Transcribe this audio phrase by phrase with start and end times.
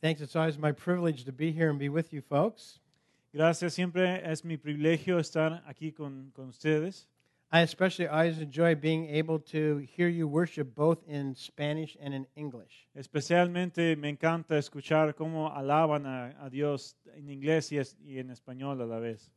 [0.00, 0.20] Thanks.
[0.20, 2.78] It's always my privilege to be here and be with you folks.
[3.34, 7.06] Gracias, siempre es mi privilegio estar aquí con, con ustedes.
[7.52, 12.26] I especially always enjoy being able to hear you worship both in Spanish and in
[12.34, 12.86] English.
[12.96, 18.30] Especialmente me encanta escuchar cómo alaban a, a Dios en inglés y, es- y en
[18.30, 19.30] español a la vez.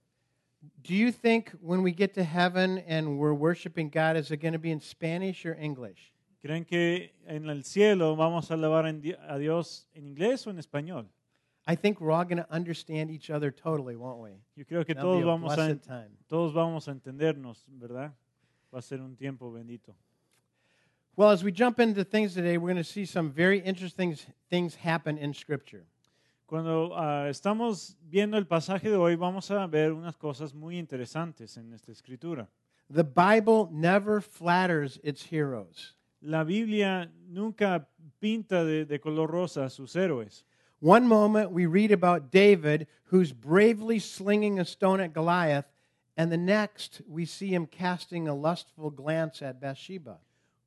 [0.84, 4.54] Do you think when we get to heaven and we're worshiping God, is it going
[4.54, 6.12] to be in Spanish or English?
[6.42, 11.10] ¿Creen que en el cielo vamos a alabar a Dios en inglés o en español?
[11.68, 14.32] I think we're all going to understand each other totally, won't we?
[14.56, 16.10] Yo creo que That'll todos vamos, a, time.
[16.28, 18.14] todos vamos a entendernos, ¿verdad?
[18.74, 19.94] Va a ser un tiempo bendito.
[21.16, 24.16] Well, as we jump into things today, we're going to see some very interesting
[24.50, 25.86] things happen in Scripture.
[26.48, 31.58] Cuando ah, estamos viendo el pasaje de hoy, vamos a ver unas cosas muy interesantes
[31.58, 32.48] en esta escritura.
[32.90, 35.99] The Bible never flatters its heroes.
[36.22, 37.88] La Biblia nunca
[38.20, 40.44] pinta de, de color rosa a sus héroes.
[40.82, 45.66] One moment we read about David who's bravely slinging a stone at Goliath,
[46.16, 50.20] and the next we see him casting a lustful glance at Bathsheba.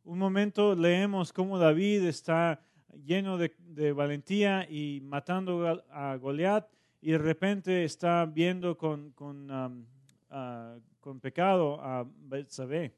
[0.05, 2.59] Un momento leemos cómo David está
[3.07, 6.69] lleno de, de valentía y matando a Goliat
[7.01, 9.85] y de repente está viendo con, con, um,
[10.31, 12.93] ah, con pecado a Betsabé.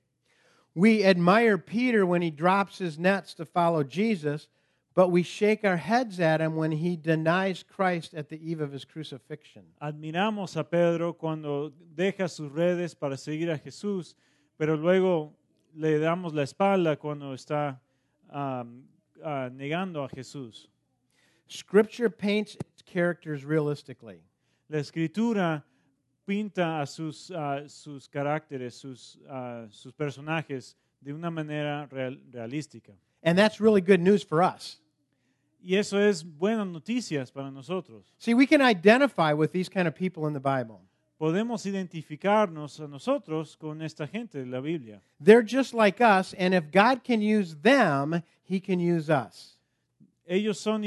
[0.74, 4.48] We admire Peter when he drops his nets to follow Jesus,
[4.94, 8.72] but we shake our heads at him when he denies Christ at the eve of
[8.72, 9.64] his crucifixion.
[9.80, 14.14] Admiramos a Pedro cuando deja sus redes para seguir a Jesús,
[14.58, 15.32] pero luego
[15.76, 17.78] le damos la espalda cuando está
[18.30, 18.82] um,
[19.24, 20.66] ah, negando a Jesús.
[21.48, 24.22] Scripture paints its characters realistically.
[24.68, 25.62] La escritura
[26.24, 32.92] pinta a sus, ah, sus caracteres, sus, ah, sus personajes de una manera real- realística.
[33.22, 34.80] And that's really good news for us.
[35.62, 38.04] Y eso es buenas noticias para nosotros.
[38.18, 40.80] See, we can identify with these kind of people in the Bible.
[41.18, 45.00] Podemos identificarnos a nosotros con esta gente de la Biblia.
[45.18, 49.53] They're just like us, and if God can use them, He can use us.
[50.26, 50.82] Ellos son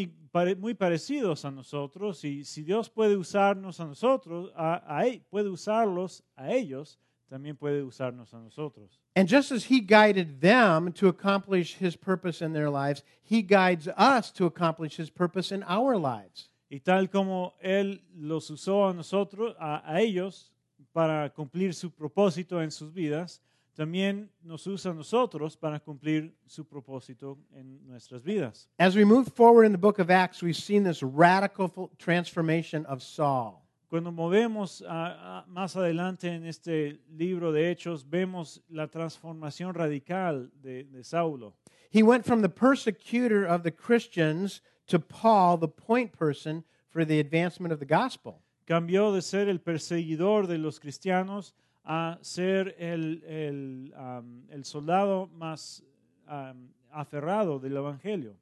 [0.60, 5.50] muy parecidos a nosotros y si Dios puede usarnos a nosotros, a, a e- puede
[5.50, 7.00] usarlos a ellos,
[7.30, 9.00] también puede usarnos a nosotros.
[9.16, 13.88] And just as He guided them to accomplish His purpose in their lives, He guides
[13.98, 16.50] us to accomplish His purpose in our lives.
[16.70, 20.52] Y tal como Él los usó a nosotros, a, a ellos,
[20.94, 23.42] para cumplir su propósito en sus vidas,
[23.78, 28.68] también nos usa a nosotros para cumplir su propósito en nuestras vidas.
[28.80, 33.04] As we move forward in the book of Acts, we've seen this radical transformation of
[33.04, 33.62] Saul.
[33.90, 40.50] Cuando movemos a- a- más adelante en este libro de Hechos, vemos la transformación radical
[40.62, 41.54] de, de Saulo.
[41.92, 47.20] He went from the persecutor of the Christians to Paul, the point person for the
[47.20, 48.42] advancement of the gospel.
[48.66, 51.54] Cambió de ser el perseguidor de los cristianos
[51.90, 55.82] a ser el, el, um, el soldado más
[56.28, 58.36] um, aferrado del Evangelio.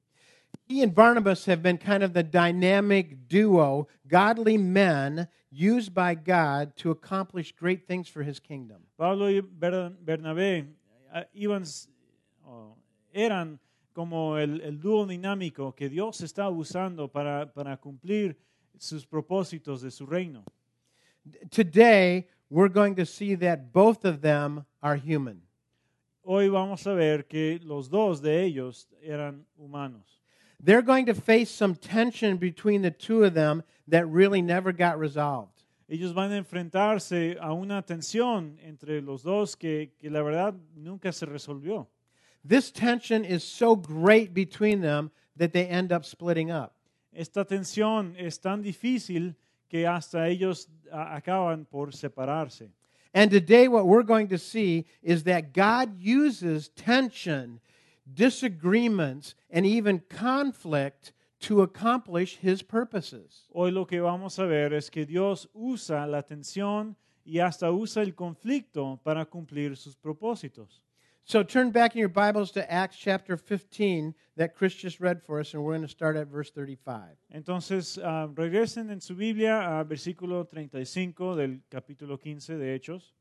[0.68, 6.76] He and Barnabas have been kind of the dynamic duo, godly men used by God
[6.78, 8.82] to accomplish great things for his kingdom.
[8.98, 10.66] Pablo y Ber- Bernabé
[11.14, 11.88] eh, iban, s-
[12.44, 12.76] o
[13.14, 13.60] eran
[13.94, 18.36] como el, el dúo dinámico que Dios está usando para, para cumplir
[18.78, 20.44] sus propósitos de su reino.
[21.50, 25.42] Today, we're going to see that both of them are human.
[26.24, 30.22] Hoy vamos a ver que los dos de ellos eran humanos.
[30.60, 34.98] They're going to face some tension between the two of them that really never got
[34.98, 35.64] resolved.
[35.88, 41.12] Ellos van a enfrentarse a una tensión entre los dos que, que la verdad nunca
[41.12, 41.88] se resolvió.
[42.44, 46.74] This tension is so great between them that they end up splitting up.
[47.14, 49.36] Esta tensión es tan difícil
[49.70, 52.70] que hasta ellos acaban por separarse.
[53.14, 57.62] And today, what we're going to see is that God uses tension,
[58.14, 63.46] disagreements, and even conflict to accomplish his purposes.
[63.54, 68.02] Hoy lo que vamos a ver es que Dios usa la tensión y hasta usa
[68.02, 70.82] el conflicto para cumplir sus propósitos.
[71.28, 75.40] So turn back in your Bibles to Acts chapter 15 that Chris just read for
[75.40, 77.02] us, and we're going to start at verse 35.
[77.34, 83.14] Entonces, ah, regresen en su Biblia a versículo 35 del capítulo 15 de Hechos.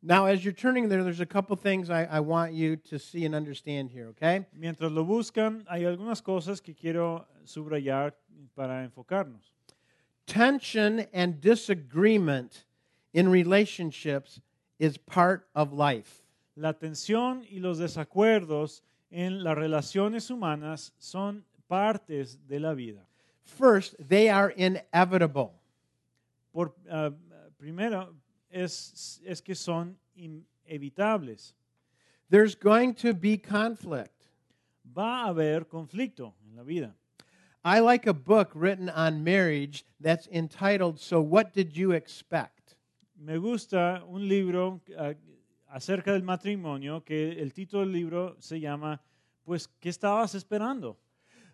[0.00, 3.24] Now, as you're turning there, there's a couple things I, I want you to see
[3.24, 4.46] and understand here, okay?
[4.56, 8.12] Mientras lo buscan, hay algunas cosas que quiero subrayar
[8.54, 9.50] para enfocarnos.
[10.28, 12.64] Tension and disagreement
[13.12, 14.40] in relationships
[14.78, 16.23] is part of life.
[16.56, 23.06] La tensión y los desacuerdos en las relaciones humanas son partes de la vida.
[23.44, 25.52] First, they are inevitable.
[26.52, 27.10] Por, ah,
[27.58, 28.14] primero,
[28.50, 31.54] es, es que son inevitables.
[32.30, 34.28] There's going to be conflict.
[34.84, 36.94] Va a haber conflicto en la vida.
[37.64, 42.76] I like a book written on marriage that's entitled So What Did You Expect?
[43.18, 45.14] Me gusta un libro ah,
[45.74, 49.02] acerca del matrimonio que el título del libro se llama
[49.42, 50.96] Pues, ¿qué estabas esperando?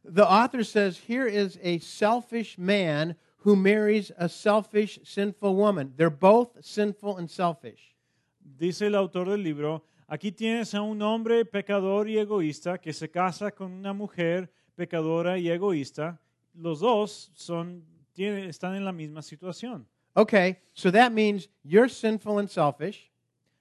[0.05, 5.95] The author says here is a selfish man who marries a selfish, sinful woman.
[5.97, 7.97] They're both sinful and selfish.
[8.41, 13.09] Dice el autor del libro, aquí tienes a un hombre pecador y egoísta que se
[13.09, 16.21] casa con una mujer pecadora y egoísta.
[16.55, 17.83] Los dos son,
[18.13, 19.87] tienen, están en la misma situación.
[20.15, 23.10] Okay, so that means you're sinful and selfish.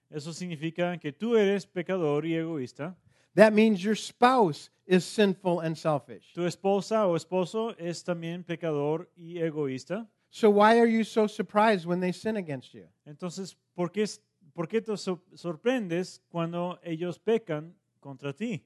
[0.10, 2.96] Eso significa que tú eres pecador y egoísta.
[3.36, 6.34] That means your spouse is sinful and selfish.
[6.34, 10.08] Tu esposa o esposo es también pecador y egoísta.
[10.32, 12.88] So why are you so surprised when they sin against you?
[13.06, 14.06] Entonces, ¿por qué,
[14.54, 18.64] por qué te sor- sorprendes cuando ellos pecan contra ti?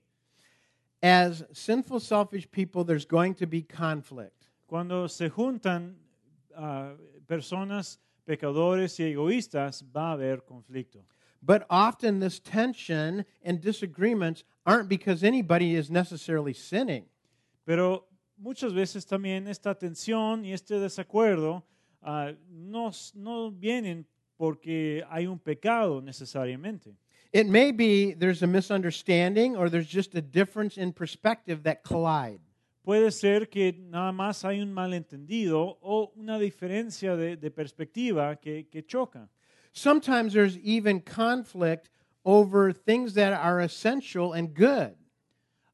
[1.02, 4.48] As sinful, selfish people, there's going to be conflict.
[4.66, 5.98] Cuando se juntan
[6.56, 6.96] ah,
[7.28, 11.06] personas pecadores y egoístas, va a haber conflicto.
[11.46, 17.06] But often this tension and disagreements aren't because anybody is necessarily sinning.
[17.66, 18.06] Pero
[18.38, 21.64] muchas veces también esta tensión y este desacuerdo
[22.02, 24.06] ah, no, no vienen
[24.38, 26.96] porque hay un pecado necesariamente.
[27.34, 32.40] It may be there's a misunderstanding or there's just a difference in perspective that collide.
[32.86, 38.68] Puede ser que nada más hay un malentendido o una diferencia de, de perspectiva que,
[38.70, 39.30] que choca.
[39.74, 41.90] Sometimes there's even conflict
[42.24, 44.96] over things that are essential and good.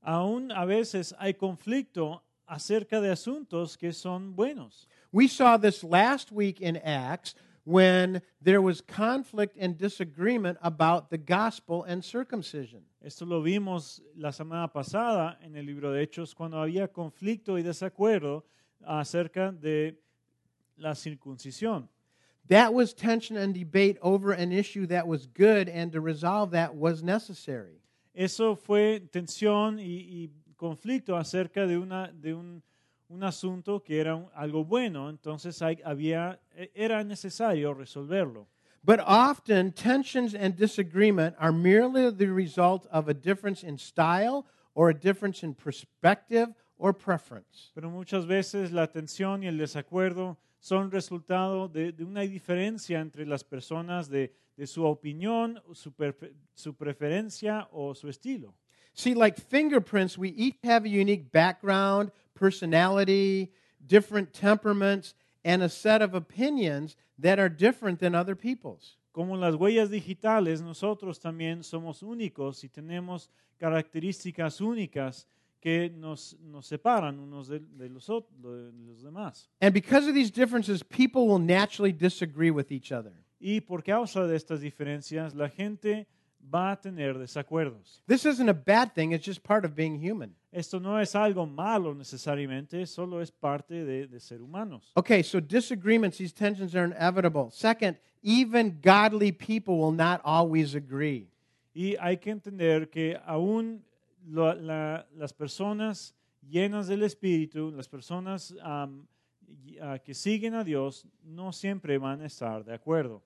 [0.08, 4.88] Aún a veces hay conflicto acerca de asuntos que son buenos.
[5.12, 7.36] We saw this last week in Acts
[7.66, 12.82] when there was conflict and disagreement about the gospel and circumcision.
[13.06, 17.62] Esto lo vimos la semana pasada en el libro de Hechos cuando había conflicto y
[17.62, 18.44] desacuerdo
[18.84, 20.00] acerca de
[20.78, 21.90] la circuncisión.
[22.50, 26.76] That was tension and debate over an issue that was good, and to resolve that
[26.76, 27.82] was necessary.
[28.16, 32.62] Eso fue tensión y, y conflicto acerca de, una, de un,
[33.10, 36.40] un asunto que era un- algo bueno, entonces hay- había,
[36.76, 38.48] era necesario resolverlo.
[38.84, 44.90] But often, tensions and disagreement are merely the result of a difference in style or
[44.90, 46.48] a difference in perspective
[46.78, 47.72] or preference.
[47.76, 53.26] Pero muchas veces la tensión y el desacuerdo son resultado de, de una diferencia entre
[53.26, 55.94] las personas de, de su opinión, su,
[56.54, 58.54] su preferencia o su estilo.
[58.94, 63.54] See, like fingerprints, we each have a unique background, personality,
[63.86, 65.16] different temperaments,
[65.46, 68.98] and a set of opinions that are different than other people's.
[69.14, 73.30] Como las huellas digitales, nosotros también somos únicos y tenemos
[73.60, 75.28] características únicas
[75.60, 79.50] que nos, nos separan unos de, de los, de los demás.
[79.62, 83.14] And because of these differences, people will naturally disagree with each other.
[83.40, 86.08] Y por causa de estas diferencias, la gente
[86.42, 88.02] va a tener desacuerdos.
[88.08, 90.36] This isn't a bad thing, it's just part of being human.
[90.52, 94.92] Esto no es algo malo necesariamente, solo es parte de, de ser humanos.
[94.96, 97.52] Okay, so disagreements, these tensions are inevitable.
[97.52, 101.28] Second, even godly people will not always agree.
[101.74, 103.84] Y hay que entender que aún
[104.32, 106.14] la- las personas
[106.48, 108.52] llenas del Espíritu, las personas
[109.48, 113.22] y- ah, que siguen a Dios, no siempre van a estar de acuerdo.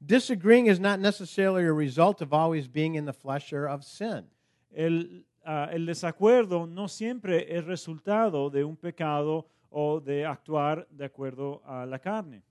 [0.00, 4.24] Disagreeing is not necessarily a result of always being in the flesh or of sin.
[4.70, 11.04] El, ah, el desacuerdo no siempre es resultado de un pecado o de actuar de
[11.04, 12.42] acuerdo a la carne.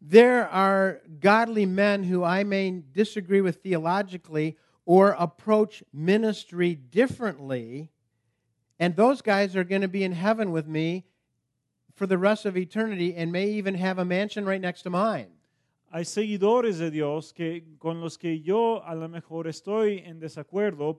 [0.00, 4.56] There are godly men who I may disagree with theologically
[4.90, 7.92] or approach ministry differently,
[8.80, 11.04] and those guys are going to be in heaven with me
[11.94, 15.28] for the rest of eternity and may even have a mansion right next to mine.
[15.92, 20.98] Hay seguidores de Dios que, con los que yo a lo mejor estoy en desacuerdo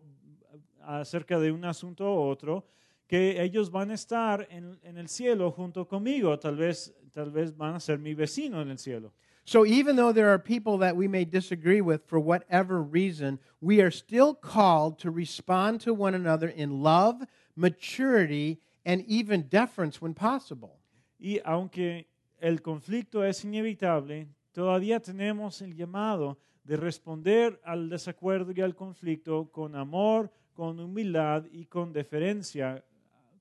[0.87, 2.63] acerca de un asunto u otro,
[3.09, 7.57] que ellos van a estar en, en el cielo junto conmigo, tal vez, tal vez
[7.57, 9.11] van a ser mi vecino en el cielo.
[9.51, 13.81] So even though there are people that we may disagree with for whatever reason, we
[13.81, 17.21] are still called to respond to one another in love,
[17.57, 20.79] maturity, and even deference when possible.
[21.19, 22.05] Y aunque
[22.41, 29.51] el conflicto es inevitable, todavía tenemos el llamado de responder al desacuerdo y al conflicto
[29.51, 32.81] con amor, con humildad y con deferencia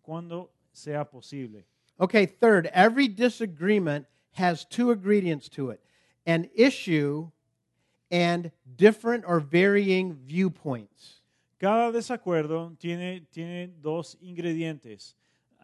[0.03, 1.67] cuando sea posible.
[2.01, 5.81] Okay, third, every disagreement has two ingredients to it
[6.27, 7.31] an issue
[8.11, 11.23] and different or varying viewpoints.
[11.59, 15.15] Cada desacuerdo tiene, tiene dos ingredientes.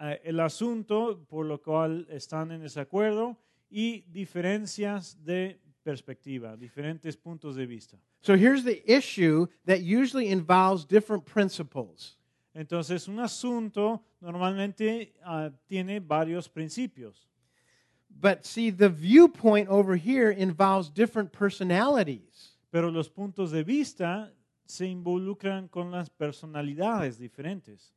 [0.00, 3.36] Eh, el asunto por lo cual están en desacuerdo
[3.70, 7.96] y diferencias de perspectiva, diferentes puntos de vista.
[8.20, 12.18] So here's the issue that usually involves different principles.
[12.54, 17.28] Entonces, un asunto normalmente ah, tiene varios principios.
[18.18, 22.56] But see, the viewpoint over here involves different personalities.
[22.72, 24.30] Pero los puntos de vista
[24.66, 27.92] se involucran con las personalidades diferentes.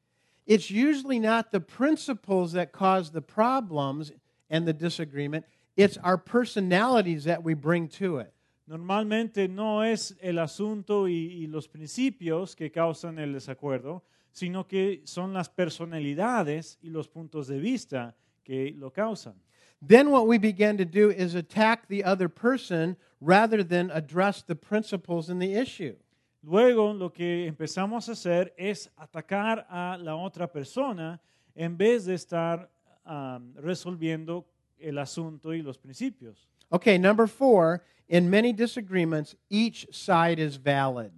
[0.46, 4.12] It's usually not the principles that cause the problems
[4.50, 5.46] and the disagreement,
[5.78, 8.34] it's our personalities that we bring to it.
[8.68, 15.02] Normalmente no es el asunto y, y los principios que causan el desacuerdo, sino que
[15.06, 19.36] son las personalidades y los puntos de vista que lo causan.
[19.82, 24.56] Then what we begin to do is attack the other person rather than address the
[24.56, 25.96] principles in the issue.
[26.44, 31.20] Luego lo que empezamos a hacer es atacar a la otra persona
[31.56, 32.70] en vez de estar
[33.06, 34.46] um, resolviendo
[34.80, 36.48] el asunto y los principios.
[36.72, 41.12] Okay, number four, in many disagreements, each side is valid.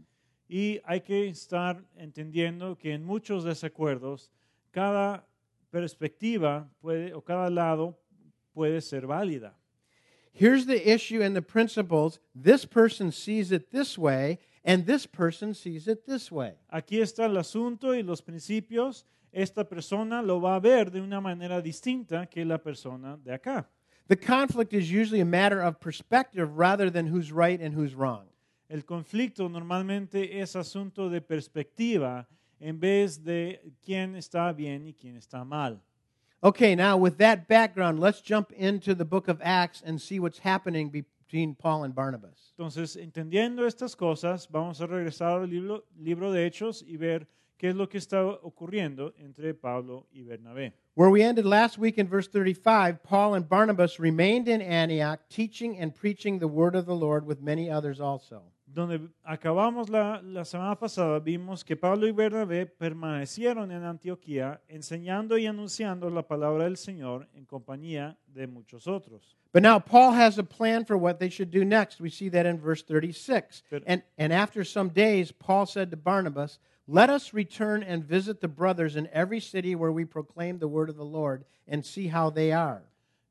[0.49, 4.29] Y hay que estar entendiendo que en muchos desacuerdos
[4.71, 5.25] cada
[5.71, 7.97] perspectiva puede o cada lado
[8.53, 9.53] puede ser válida.
[10.33, 12.19] Here's the issue and the principles.
[12.33, 16.53] This person sees it this way, and this person sees it this way.
[16.71, 19.03] Aquí está el asunto y los principios.
[19.33, 23.65] Esta persona lo va a ver de una manera distinta que la persona de acá.
[24.07, 28.27] The conflict is usually a matter of perspective rather than who's right and who's wrong.
[28.69, 32.27] El conflicto normalmente es asunto de perspectiva
[32.59, 35.81] en vez de quién está bien y quién está mal.
[36.43, 40.39] Okay, now with that background, let's jump into the book of Acts and see what's
[40.39, 42.51] happening between Paul and Barnabas.
[42.57, 47.27] Entonces, entendiendo estas cosas, vamos a regresar al libro, libro de Hechos y ver
[47.59, 50.73] qué es lo que está ocurriendo entre Pablo y Bernabé.
[50.95, 55.77] Where we ended last week in verse 35, Paul and Barnabas remained in Antioch, teaching
[55.77, 58.41] and preaching the word of the Lord with many others also.
[58.73, 65.37] Donde acabamos la, la semana pasada, vimos que Pablo y Bernabé permanecieron en Antioquía enseñando
[65.37, 69.35] y anunciando la palabra del Señor en compañía de muchos otros.
[69.53, 71.99] But now Paul has a plan for what they should do next.
[71.99, 73.63] We see that in verse 36.
[73.69, 78.39] Pero- And, and after some days, Paul said to Barnabas, Let us return and visit
[78.39, 82.07] the brothers in every city where we proclaim the word of the Lord and see
[82.07, 82.83] how they are.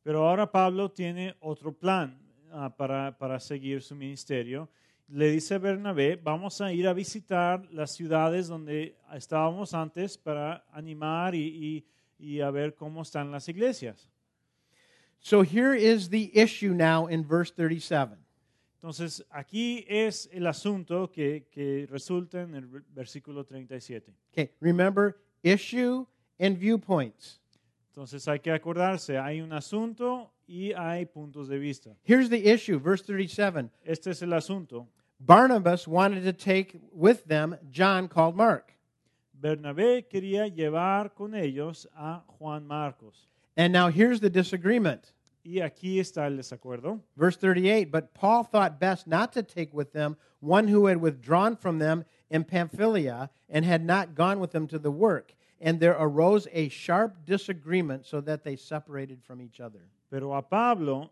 [0.04, 2.14] Pero ahora Pablo tiene otro plan
[2.52, 4.68] ah, para, para seguir su ministerio.
[5.12, 10.64] Le dice a Bernabé, vamos a ir a visitar las ciudades donde estábamos antes para
[10.72, 11.84] animar y,
[12.18, 14.08] y- y a ver cómo están las iglesias.
[15.18, 18.16] So here is the issue now in verse 37.
[18.76, 24.14] Entonces, aquí es el asunto que, que resulta en el ver- versículo 37.
[24.32, 26.06] Okay, remember issue
[26.38, 27.40] and viewpoints.
[27.88, 31.90] Entonces, hay que acordarse, hay un asunto y hay puntos de vista.
[32.02, 33.70] Here's the issue, verse 37.
[33.86, 34.88] Este es el asunto.
[35.20, 38.72] Barnabas wanted to take with them John called Mark.
[39.40, 43.28] Bernabé quería llevar con ellos a Juan Marcos.
[43.56, 45.12] And now here's the disagreement.
[45.44, 47.00] Y aquí está el desacuerdo.
[47.16, 51.56] Verse 38 But Paul thought best not to take with them one who had withdrawn
[51.56, 55.34] from them in Pamphylia and had not gone with them to the work.
[55.60, 59.82] And there arose a sharp disagreement so that they separated from each other.
[60.10, 61.10] Pero a Pablo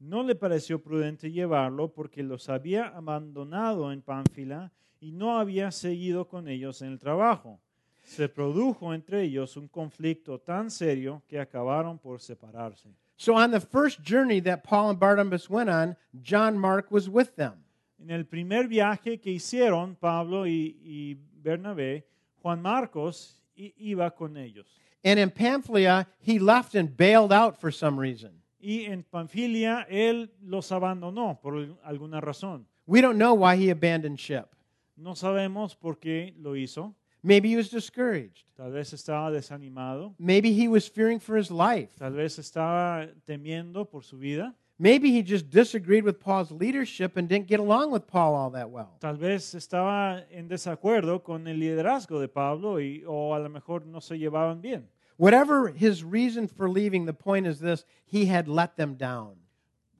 [0.00, 4.70] no le pareció prudente llevarlo porque los había abandonado en Pánfila
[5.00, 7.58] y no había seguido con ellos en el trabajo.
[8.04, 12.94] Se produjo entre ellos un conflicto tan serio que acabaron por separarse.
[13.16, 17.36] So on the first journey that Paul and Barnabas went on, John Mark was with
[17.36, 17.64] them.
[17.98, 22.06] En el primer viaje que hicieron Pablo y, y Bernabé,
[22.42, 23.39] Juan Marcos
[23.78, 24.66] iba con ellos.
[25.02, 28.40] And in Pamphylia, he left and bailed out for some reason.
[28.60, 32.66] Y en Panfilia él los abandonó por alguna razón.
[32.86, 34.54] We don't know why he abandoned ship.
[34.96, 36.94] No sabemos por qué lo hizo.
[37.22, 38.44] Maybe he was discouraged.
[38.56, 40.14] Tal vez estaba desanimado.
[40.18, 41.96] Maybe he was fearing for his life.
[41.98, 44.54] Tal vez estaba temiendo por su vida.
[44.82, 48.70] Maybe he just disagreed with Paul's leadership and didn't get along with Paul all that
[48.70, 48.96] well.
[48.98, 53.84] Tal vez estaba en desacuerdo con el liderazgo de Pablo y, o a lo mejor
[53.84, 54.88] no se llevaban bien.
[55.18, 59.36] Whatever his reason for leaving, the point is this he had let them down.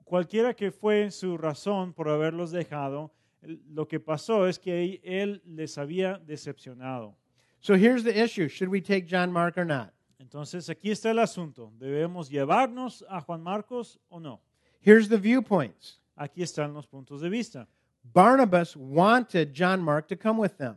[0.07, 3.11] Cualquiera que fue su razón por haberlos dejado,
[3.43, 7.17] lo que pasó es que él les había decepcionado.
[7.61, 9.93] So here's the issue should we take John Mark or not?
[10.19, 11.71] Entonces aquí está el asunto.
[11.79, 14.41] ¿Debemos llevarnos a Juan Marcos o no?
[14.81, 15.99] Here's the viewpoints.
[16.17, 17.67] Aquí están los puntos de vista.
[18.03, 20.77] Barnabas wanted John Mark to come with them.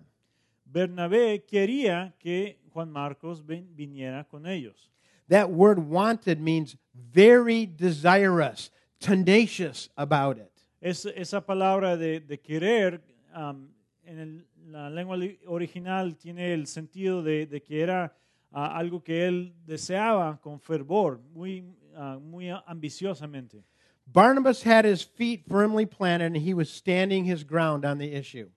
[0.65, 4.89] Bernabé quería que Juan Marcos ven- viniera con ellos.
[5.29, 10.51] That word wanted means very desirous, tenacious about it.
[10.81, 13.01] Es- esa palabra de, de querer
[13.33, 13.69] am,
[14.05, 18.13] en el- la lengua li- original tiene el sentido de, de que era
[18.51, 21.63] ah, algo que él deseaba con fervor, muy,
[21.95, 23.63] ah, muy ambiciosamente.
[24.07, 28.50] Barnabas had his feet firmly planted and he was standing his ground on the issue.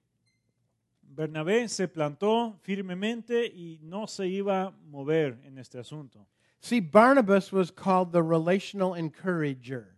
[1.15, 6.27] Bernabé se plantó firmemente y no se iba a mover en este asunto.
[6.61, 9.95] See, Barnabas was called the relational encourager.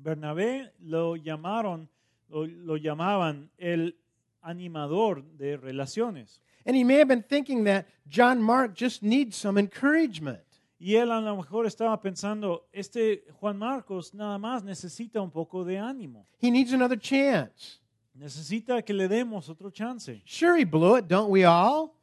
[0.00, 1.88] Bernabé lo llamaron,
[2.30, 3.94] lo, lo llamaban el
[4.42, 6.40] animador de relaciones.
[6.66, 10.53] And he may have been thinking that John Mark just needs some encouragement.
[10.84, 15.64] Y él a lo mejor estaba pensando, este Juan Marcos nada más necesita un poco
[15.64, 16.26] de ánimo.
[16.42, 17.80] He needs another chance.
[18.12, 20.20] Necesita que le demos otro chance.
[20.26, 21.94] Sure, he blew it, don't we all?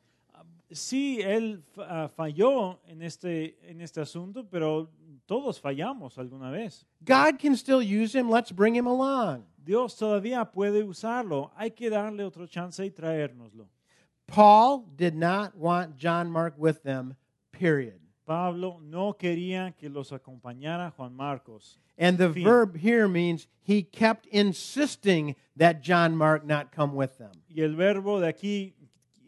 [0.72, 4.90] Sí, él ah, falló en este, en este asunto, pero
[5.28, 6.84] todos fallamos alguna vez.
[7.06, 8.32] God can still use him.
[8.32, 9.44] Let's bring him along.
[9.64, 11.52] Dios todavía puede usarlo.
[11.56, 13.70] Hay que darle otro chance y traérnoslo.
[14.26, 17.16] Paul did not want John Mark with them,
[17.52, 18.01] period.
[18.32, 21.78] Pablo no quería que los acompañara Juan Marcos.
[21.98, 22.46] And the Fin.
[22.46, 27.32] verb here means he kept insisting that John Mark not come with them.
[27.50, 28.74] Y el verbo de aquí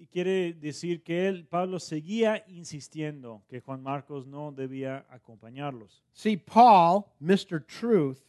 [0.09, 6.01] quiere decir que él, Pablo, seguía insistiendo que Juan Marcos no debía acompañarlos.
[6.13, 7.59] See, Paul, Mr.
[7.59, 8.21] Truth,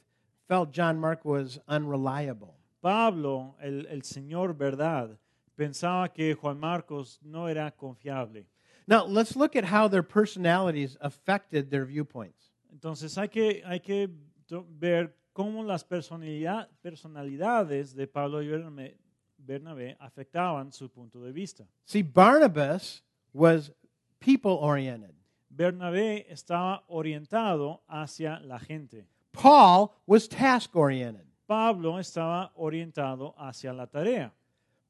[0.48, 2.56] felt John Mark was unreliable.
[2.80, 5.16] Pablo, el, el Señor verdad,
[5.56, 8.48] pensaba que Juan Marcos no era confiable.
[8.86, 12.52] Now, let's look at how their personalities affected their viewpoints.
[12.70, 14.10] Entonces hay que, hay que
[14.68, 18.48] ver cómo las personalidad- personalidades de Pablo y
[19.38, 21.66] Bernabé afectaban su punto de vista.
[21.84, 23.72] See, Barnabas was
[24.20, 25.14] people oriented,
[25.48, 29.06] Bernabé estaba orientado hacia la gente.
[29.32, 31.26] Paul was task oriented.
[31.46, 34.32] Pablo estaba orientado hacia la tarea.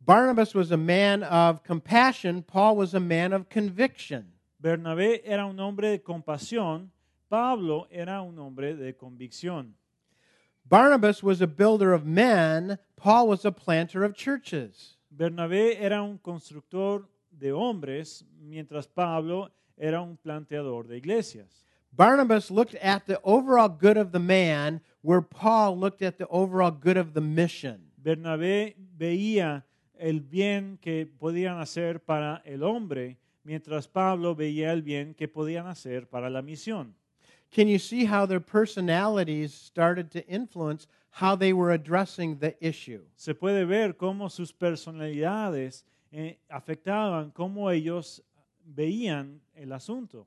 [0.04, 4.32] Barnabas was a man of compassion, Paul was a man of conviction.
[4.62, 6.90] Bernabé era un hombre de compasión,
[7.30, 9.72] Pablo era un hombre de convicción.
[10.68, 14.96] Barnabas was a builder of men, Paul was a planter of churches.
[15.14, 21.64] Bernabé era un constructor de hombres, mientras Pablo era un planteador de iglesias.
[21.96, 26.70] Barnabas looked at the overall good of the man, where Paul looked at the overall
[26.70, 27.90] good of the mission.
[28.02, 29.62] Bernabé veía
[29.98, 35.66] el bien que podían hacer para el hombre, mientras Pablo veía el bien que podían
[35.66, 36.94] hacer para la misión.
[37.50, 43.02] Can you see how their personalities started to influence how they were addressing the issue?
[43.16, 48.22] Se puede ver cómo sus personalidades eh, afectaban cómo ellos
[48.64, 50.26] veían el asunto.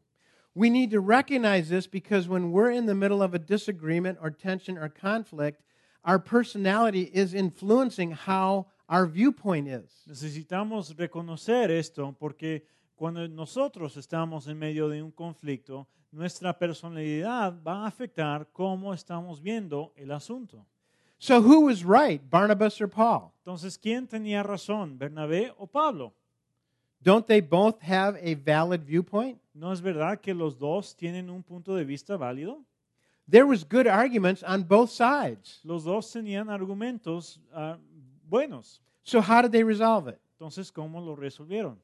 [0.55, 4.31] We need to recognize this because when we're in the middle of a disagreement or
[4.31, 5.61] tension or conflict,
[6.03, 10.03] our personality is influencing how our viewpoint is.
[10.07, 17.83] Necesitamos reconocer esto porque cuando nosotros estamos en medio de un conflicto, nuestra personalidad va
[17.83, 20.65] a afectar cómo estamos viendo el asunto.
[21.19, 23.31] So, who was right, Barnabas or Paul?
[23.39, 26.13] Entonces, ¿quién tenía razón, Bernabé o Pablo?
[27.01, 29.39] Don't they both have a valid viewpoint?
[29.53, 32.63] ¿No es verdad que los dos tienen un punto de vista válido?
[33.29, 35.59] There was good arguments on both sides.
[35.63, 37.77] Los dos tenían argumentos ah,
[38.29, 38.79] buenos.
[39.03, 40.19] So, how did they resolve it?
[40.39, 41.77] Entonces, ¿cómo lo resolvieron?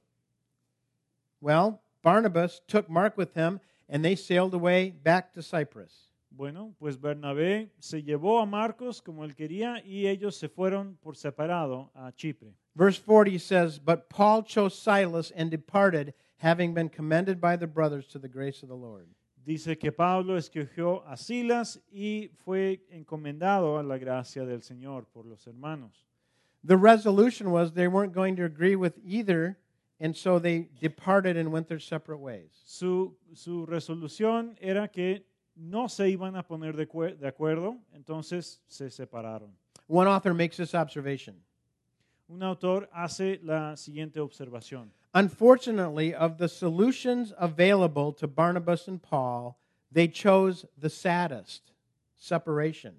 [1.41, 6.09] Well, Barnabas took Mark with him and they sailed away back to Cyprus.
[6.35, 11.15] Bueno, pues Bernabé se llevó a Marcos como él quería y ellos se fueron por
[11.15, 12.55] separado a Chipre.
[12.75, 18.07] Verse 40 says, But Paul chose Silas and departed, having been commended by the brothers
[18.07, 19.07] to the grace of the Lord.
[19.45, 25.25] Dice que Pablo escogió a Silas y fue encomendado a la gracia del Señor por
[25.25, 26.07] los hermanos.
[26.63, 29.57] The resolution was they weren't going to agree with either,
[29.99, 32.51] and so they departed and went their separate ways.
[32.65, 35.23] Su, su resolución era que
[35.55, 39.49] no se iban a poner de, de acuerdo, entonces se separaron.
[39.87, 41.35] One author makes this observation.
[42.29, 44.87] Un autor hace la siguiente observación.
[45.13, 49.57] Unfortunately, of the solutions available to Barnabas and Paul,
[49.91, 51.73] they chose the saddest
[52.15, 52.95] separation.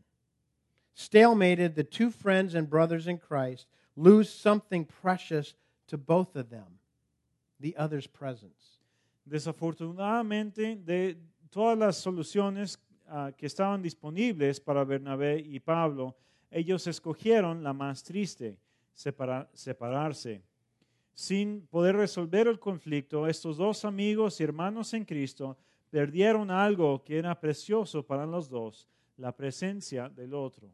[0.97, 5.55] Stalemated, the two friends and brothers in Christ lose something precious
[5.89, 6.79] to both of them
[7.61, 8.79] the other's presence.
[9.27, 11.17] Desafortunadamente, de
[11.51, 12.79] todas las soluciones
[13.09, 16.15] ah, que estaban disponibles para Bernabé y Pablo,
[16.51, 18.57] ellos escogieron la más triste,
[18.95, 20.43] separa- separarse.
[21.15, 25.57] Sin poder resolver el conflicto, estos dos amigos y hermanos en Cristo
[25.91, 30.69] perdieron algo que era precioso para los dos, la presencia del otro.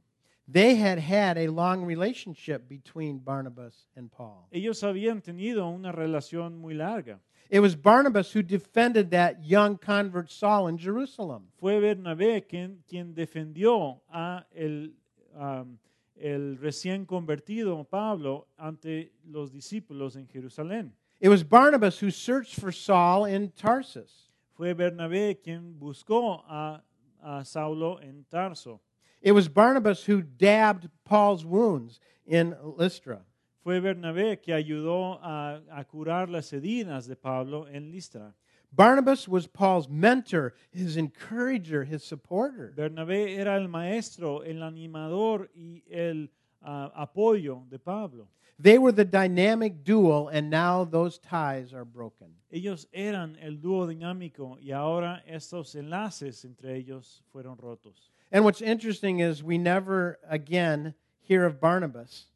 [0.52, 4.48] They had had a long relationship between Barnabas and Paul.
[4.52, 7.20] Ellos habían tenido una relación muy larga.
[7.50, 11.48] It was Barnabas who defended that young convert Saul in Jerusalem.
[11.58, 14.92] Fue Bernabé quien, quien defendió a el,
[15.36, 15.78] um,
[16.16, 20.92] el recién convertido Pablo ante los discípulos en Jerusalén.
[21.20, 24.30] It was Barnabas who searched for Saul in Tarsus.
[24.56, 26.82] Fue Bernabé quien buscó a,
[27.22, 28.80] a Saulo en Tarso.
[29.20, 33.20] It was Barnabas who dabbed Paul's wounds in Lystra.
[33.62, 38.33] Fue Bernabé que ayudó a, a curar las heridas de Pablo en Listra.
[38.72, 42.72] Barnabas was Paul's mentor, his encourager, his supporter.
[42.74, 46.28] Bernabé era el maestro, el animador y el
[46.62, 48.28] ah, apoyo de Pablo.
[48.59, 52.28] They were the dynamic duo, and now those ties are broken.
[52.52, 58.11] Ellos eran el dúo dinámico y ahora estos enlaces entre ellos fueron rotos.
[58.33, 62.27] And what's interesting is we never again hear of Barnabas.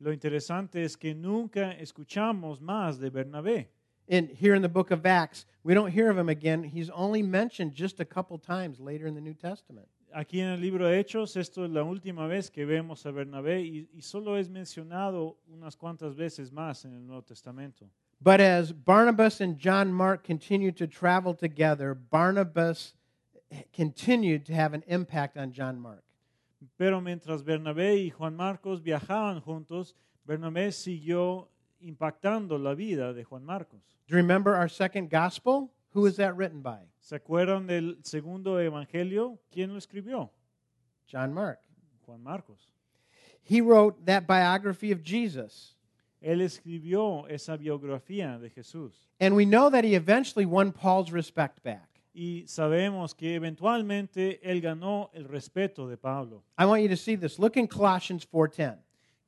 [0.00, 3.66] Lo interesante es que nunca escuchamos más de Bernabé.
[4.08, 6.64] In, here in the book of Acts, we don't hear of him again.
[6.64, 9.86] He's only mentioned just a couple times later in the New Testament.
[10.14, 13.62] Aquí en el libro de Hechos, esto es la última vez que vemos a Bernabé
[13.62, 17.86] y, y solo es mencionado unas cuantas veces más en el Nuevo Testamento.
[18.20, 22.94] But as Barnabas and John Mark continued to travel together, Barnabas
[23.72, 26.02] continued to have an impact on John Mark.
[26.78, 29.94] Pero mientras Bernabé y Juan Marcos viajaban juntos,
[30.26, 31.48] Bernabé siguió
[31.80, 33.80] impactando la vida de Juan Marcos.
[34.06, 35.70] Do you remember our second gospel?
[35.90, 36.80] Who is that written by?
[37.00, 39.38] ¿Se acuerdan del segundo evangelio?
[39.52, 40.30] ¿Quién lo escribió?
[41.06, 41.58] John Mark.
[42.06, 42.68] Juan Marcos.
[43.42, 45.74] He wrote that biography of Jesus.
[46.22, 48.92] Él escribió esa biografía de Jesús.
[49.20, 51.91] And we know that he eventually won Paul's respect back.
[52.14, 56.44] Y sabemos que eventualmente él ganó el respeto de Pablo.
[56.58, 57.38] I want you to see this.
[57.38, 58.78] Look in Colossians 4:10.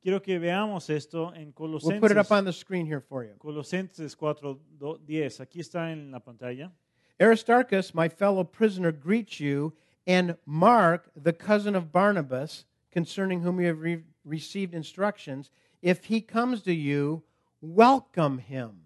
[0.01, 3.33] Quiero que veamos esto en We'll put it up on the screen here for you.
[3.39, 5.39] Colosenses 4.10.
[5.41, 6.71] Aquí está en la pantalla.
[7.19, 9.73] Aristarchus, my fellow prisoner, greets you,
[10.05, 15.49] and Mark, the cousin of Barnabas, concerning whom you have re- received instructions.
[15.81, 17.23] If he comes to you,
[17.61, 18.85] welcome him.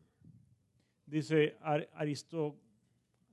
[1.10, 2.56] Dice Ar- Aristo-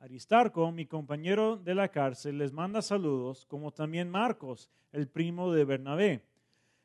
[0.06, 5.64] Aristarco, mi compañero de la cárcel, les manda saludos, como también Marcos, el primo de
[5.64, 6.22] Bernabé.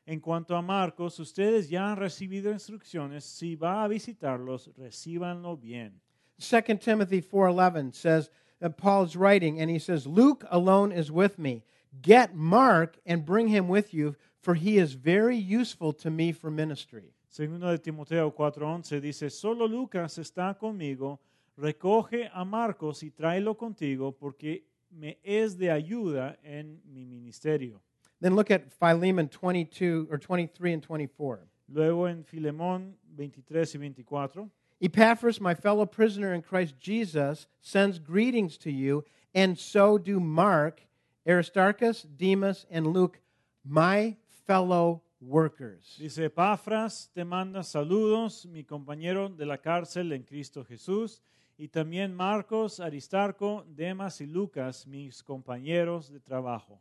[0.06, 3.22] En cuanto a Marcos, ustedes ya han recibido instrucciones.
[3.22, 6.00] Si va a visitarlos, recíbanlo bien.
[6.38, 11.62] 2 Timothy 4:11 says that Paul's writing and he says Luke alone is with me.
[12.02, 16.50] Get Mark and bring him with you for he is very useful to me for
[16.50, 17.14] ministry.
[17.28, 21.20] Segundo de Timoteo 4:11 dice, solo Lucas está conmigo,
[21.56, 27.80] recoge a Marcos y tráelo contigo porque me es de ayuda en mi ministerio.
[28.20, 31.48] Then look at Philemon 22 or 23 and 24.
[31.68, 38.58] Luego en Filemón 23 y 24, Epaphras, my fellow prisoner in Christ Jesus, sends greetings
[38.58, 40.82] to you, and so do Mark,
[41.26, 43.20] Aristarchus, Demas, and Luke,
[43.64, 45.96] my fellow workers.
[45.98, 51.20] dice, Epafras te manda saludos, mi compañero de la cárcel en Cristo Jesús,
[51.62, 56.80] y también Marcos, Aristarco, Demas y Lucas, mis compañeros de trabajo.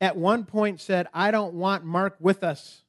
[0.00, 2.84] At one point said, I don't want Mark with us.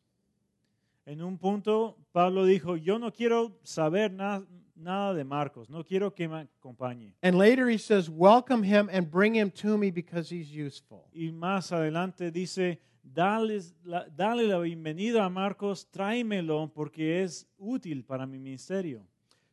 [1.06, 4.44] En un punto, Pablo dijo, yo no quiero saber na-
[4.76, 7.14] nada de Marcos, no quiero que me acompañe.
[7.24, 11.06] And later he says, Welcome him and bring him to me because he's useful.
[11.14, 18.04] Y más adelante dice, Dales la- dale la bienvenida a Marcos, tráemelo porque es útil
[18.04, 19.02] para mi ministerio.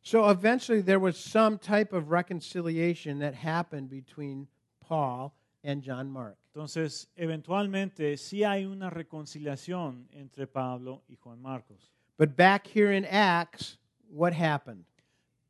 [0.07, 4.47] So eventually there was some type of reconciliation that happened between
[4.79, 6.37] Paul and John Mark.
[6.55, 11.91] Entonces, eventualmente sí hay una reconciliación entre Pablo y Juan Marcos.
[12.17, 14.85] But back here in Acts, what happened?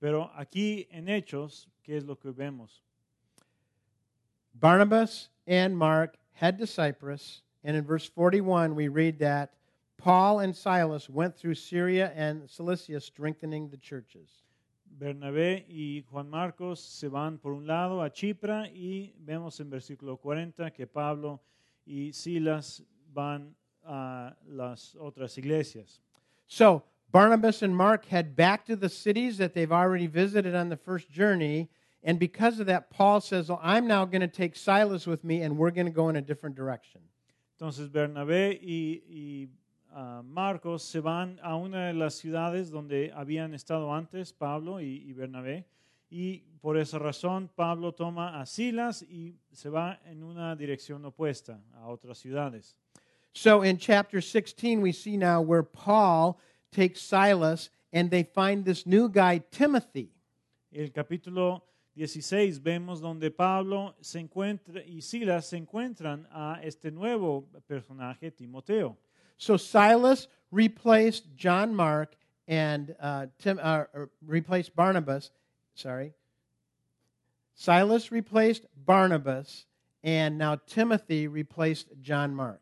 [0.01, 2.81] Pero aquí en Hechos, ¿qué es lo que vemos?
[4.55, 9.53] Barnabas and Mark head to Cyprus, and in verse 41 we read that
[9.97, 14.45] Paul and Silas went through Syria and Cilicia strengthening the churches.
[14.97, 20.17] Bernabé y Juan Marcos se van por un lado a Chipra y vemos en versículo
[20.17, 21.41] 40 que Pablo
[21.85, 22.83] y Silas
[23.13, 26.01] van a las otras iglesias.
[26.47, 30.77] So Barnabas and Mark head back to the cities that they've already visited on the
[30.77, 31.69] first journey,
[32.03, 35.41] And because of that, Paul says, well, I'm now going to take Silas with me
[35.41, 37.01] and we're going to go in a different direction.
[37.59, 39.47] Entonces Bernabé y, y,
[39.91, 45.03] ah, Marcos se van a una de las ciudades donde habían estado antes Pablo y,
[45.07, 45.65] y Bernabé.
[46.09, 51.61] Y por esa razón Pablo toma a Silas y se va en una dirección opuesta
[51.73, 52.77] a otras ciudades.
[53.33, 56.39] So in chapter 16, we see now where Paul
[56.71, 60.11] takes Silas and they find this new guy, Timothy.
[60.71, 61.63] El capítulo
[61.95, 68.97] 16 vemos donde Pablo se encuentra y Silas se encuentran a este nuevo personaje, Timoteo.
[69.37, 72.15] So Silas replaced John Mark
[72.47, 73.85] and uh, Tim, uh,
[74.25, 75.31] replaced Barnabas.
[75.75, 76.13] Sorry.
[77.53, 79.65] Silas replaced Barnabas,
[80.03, 82.61] and now Timothy replaced John Mark.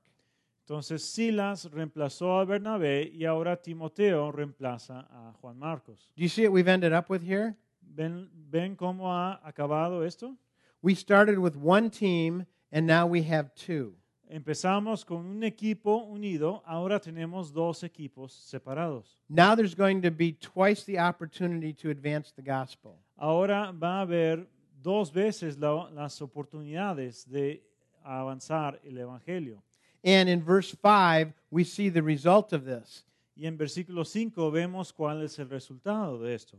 [0.67, 6.11] Entonces Silas reemplazó a Bernabé y ahora Timoteo reemplaza a Juan Marcos.
[6.15, 7.55] Do you see what we've ended up with here?
[7.95, 10.35] ¿Ven, ¿Ven cómo ha acabado esto?
[10.81, 13.95] We started with one team, and now we have two.
[14.27, 19.19] Empezamos con un equipo unido, ahora tenemos dos equipos separados.
[19.29, 22.97] Now there's going to be twice the opportunity to advance the gospel.
[23.17, 24.47] Ahora va a haber
[24.81, 27.61] dos veces la- las oportunidades de
[28.03, 29.61] avanzar el Evangelio.
[30.03, 33.05] And in verse 5, we see the result of this.
[33.35, 36.57] Y en versículo 5 vemos cuál es el resultado de esto.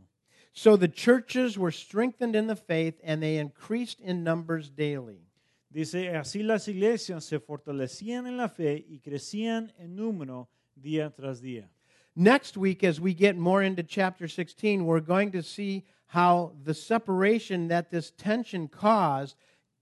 [0.53, 5.26] So the churches were strengthened in the faith, and they increased in numbers daily.
[5.69, 11.41] Dice, así las iglesias se fortalecían en la fe y crecían en número día tras
[11.41, 11.69] día.
[12.15, 16.73] Next week, as we get more into chapter 16, we're going to see how the
[16.73, 19.35] separation that this tension caused,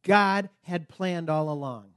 [0.04, 1.94] God had planned all along.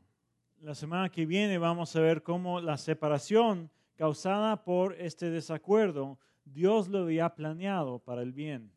[0.62, 6.88] La semana que viene vamos a ver cómo la separación causada por este desacuerdo, Dios
[6.88, 8.70] lo había planeado para el bien.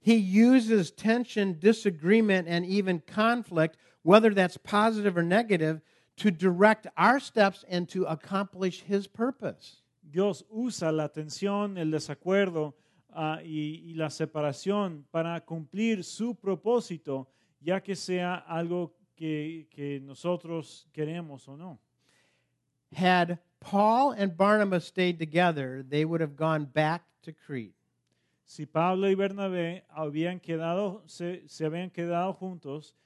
[0.00, 5.80] He uses tension, disagreement, and even conflict, whether that's positive or negative,
[6.16, 9.82] to direct our steps and to accomplish His purpose.
[10.10, 12.74] Dios usa la tensión, el desacuerdo
[13.14, 17.26] ah, y, y la separación para cumplir su propósito,
[17.60, 21.78] ya que sea algo que, que nosotros queremos o no.
[22.94, 27.74] Had Paul and Barnabas stayed together, they would have gone back to Crete.
[28.48, 32.96] Si Pablo y Bernabé habían quedado, se, se habían quedado juntos,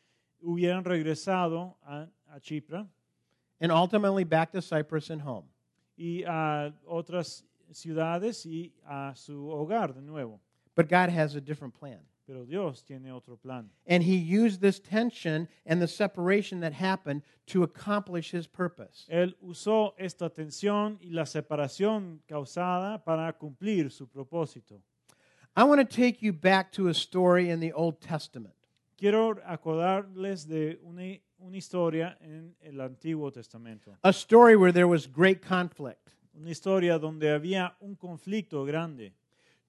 [0.41, 2.87] hubieran regresado a, a Chipre
[3.61, 5.49] and ultimately back to Cyprus and home.
[5.97, 10.41] y a otras ciudades y a su hogar de nuevo.
[10.77, 11.99] But God has a different plan.
[12.25, 13.69] Pero Dios tiene otro plan.
[13.85, 19.09] And He used this tension and the separation that happened to accomplish His purpose.
[19.11, 24.81] Él usó esta tensión y la separación causada para cumplir su propósito.
[25.55, 28.55] I want to take you back to a story in the Old Testament.
[28.99, 33.97] Quiero acordarles de una, una historia en el Antiguo Testamento.
[34.03, 36.15] A story where there was great conflict.
[36.35, 39.13] Una historia donde había un conflicto grande.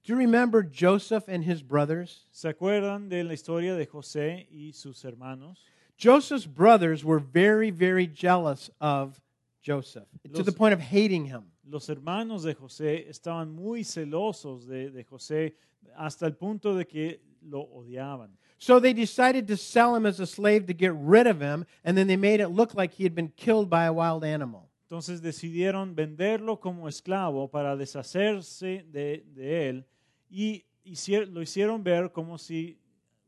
[0.06, 2.28] Do you remember Joseph and his brothers?
[2.32, 5.58] ¿Se acuerdan de la historia de José y sus hermanos?
[5.98, 9.20] Joseph's brothers were very, very jealous of
[9.62, 11.53] Joseph to the point of hating him.
[11.66, 15.56] Los hermanos de José estaban muy celosos de, de José
[15.96, 18.38] hasta el punto de que lo odiaban.
[18.58, 21.98] So they decided to sell him as a slave to get rid of him, and
[21.98, 24.70] then they made it look like he had been killed by a wild animal.
[24.90, 29.86] Entonces decidieron venderlo como esclavo para deshacerse de, de él
[30.30, 32.78] y hicier- lo hicieron ver como si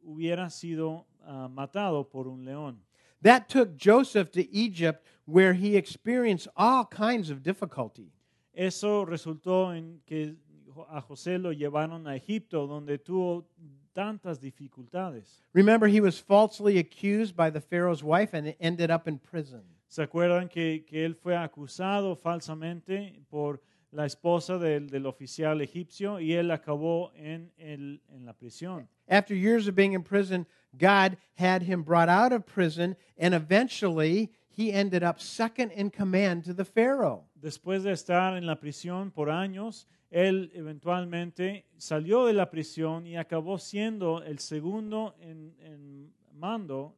[0.03, 2.81] hubiera sido ah, matado por un león.
[3.23, 8.11] That took Joseph to Egypt, where he experienced all kinds of difficulty.
[8.55, 10.35] Eso resultó en que
[10.89, 13.45] a José lo llevaron a Egipto, donde tuvo
[13.93, 15.43] tantas dificultades.
[15.53, 19.61] Remember, he was falsely accused by the Pharaoh's wife and ended up in prison.
[19.87, 26.19] ¿Se acuerdan que, que él fue acusado falsamente por la esposa del, del oficial egipcio
[26.19, 28.87] y él acabó en, el- en la prisión?
[29.07, 30.45] After years of being in prison,
[30.77, 36.43] God had him brought out of prison, and eventually he ended up second in command
[36.45, 37.23] to the Pharaoh.
[37.39, 43.17] Después de estar en la prisión por años, él eventualmente salió de la prisión y
[43.17, 46.95] acabó siendo el segundo en, en mando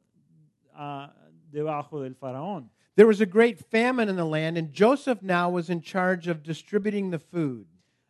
[1.52, 2.70] debajo del faraón.
[2.96, 6.42] There was a great famine in the land, and Joseph now was in charge of
[6.44, 7.68] distributing the food.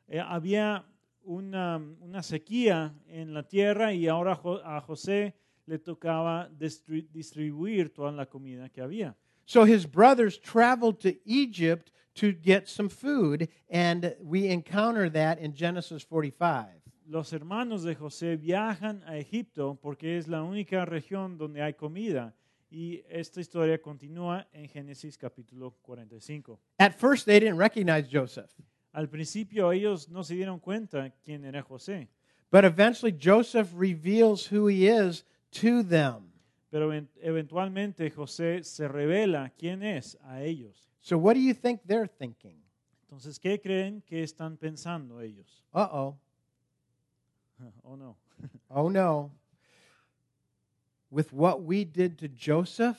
[0.08, 0.84] Eh, había
[1.26, 5.34] una, una sequía en la tierra y ahora a José
[5.66, 9.16] le tocaba distri- distribuir toda la comida que había.
[9.48, 15.56] So his brothers traveled to Egypt to get some food, and we encounter that in
[15.56, 16.68] Genesis 45.
[17.08, 22.36] los hermanos de José viajan a Egipto porque es la única región donde hay comida.
[22.70, 26.60] Y esta historia continúa en Génesis capítulo 45.
[26.78, 28.52] At first, they didn't recognize Joseph,
[28.92, 32.10] Al principio ellos no se dieron cuenta quién era José,
[32.52, 36.27] but eventually Joseph reveals who he is to them.
[36.70, 40.90] Pero en- eventualmente José se revela quién es a ellos.
[41.02, 42.62] So, what do you think they're thinking?
[43.04, 45.64] Entonces, ¿qué creen que están pensando ellos?
[45.74, 46.18] Uh oh.
[47.84, 48.18] ¿O no?
[48.70, 49.32] Oh no.
[51.10, 52.98] With what we did to Joseph,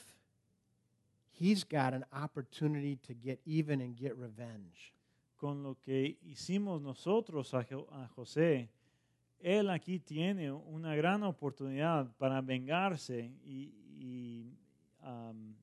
[1.30, 4.94] he's got an opportunity to get even and get revenge.
[5.36, 8.68] Con lo que hicimos nosotros a, a José,
[9.40, 14.52] él aquí tiene una gran oportunidad para vengarse y, y,
[15.02, 15.54] um,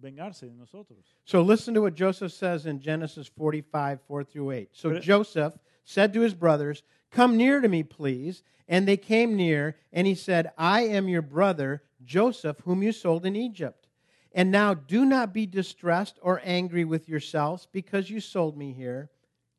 [0.00, 1.16] vengarse de nosotros.
[1.24, 4.68] So listen to what Joseph says in Genesis 45, 4 through 8.
[4.72, 8.42] So But- Joseph said to his brothers, Come near to me, please.
[8.66, 13.26] And they came near, and he said, I am your brother, Joseph, whom you sold
[13.26, 13.88] in Egypt.
[14.32, 19.10] And now do not be distressed or angry with yourselves because you sold me here.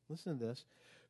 [0.10, 0.66] Listen to this.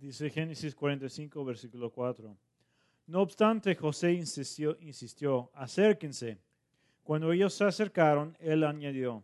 [0.00, 2.34] Dice Génesis 45, versículo 4.
[3.08, 6.38] No obstante, José insistió, insistió, acérquense.
[7.02, 9.22] Cuando ellos se acercaron, él añadió,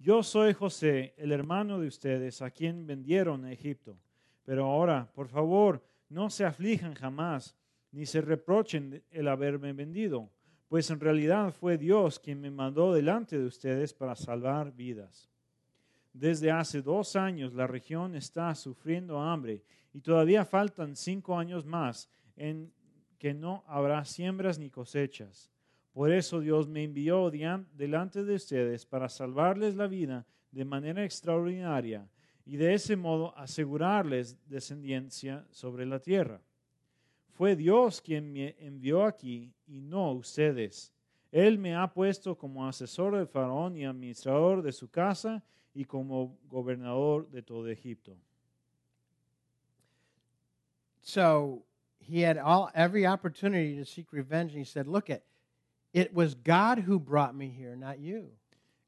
[0.00, 3.96] yo soy José, el hermano de ustedes, a quien vendieron a Egipto.
[4.42, 7.56] Pero ahora, por favor, no se aflijan jamás,
[7.92, 10.28] ni se reprochen el haberme vendido,
[10.66, 15.30] pues en realidad fue Dios quien me mandó delante de ustedes para salvar vidas.
[16.12, 19.62] Desde hace dos años la región está sufriendo hambre
[19.96, 22.70] y todavía faltan cinco años más en
[23.18, 25.50] que no habrá siembras ni cosechas.
[25.94, 32.06] Por eso Dios me envió delante de ustedes para salvarles la vida de manera extraordinaria
[32.44, 36.42] y de ese modo asegurarles descendencia sobre la tierra.
[37.32, 40.92] Fue Dios quien me envió aquí y no ustedes.
[41.32, 46.36] Él me ha puesto como asesor de Faraón y administrador de su casa y como
[46.50, 48.14] gobernador de todo Egipto.
[51.06, 51.62] So
[52.00, 55.22] he had all every opportunity to seek revenge, and he said, Look at,
[55.92, 58.32] it was God who brought me here, not you.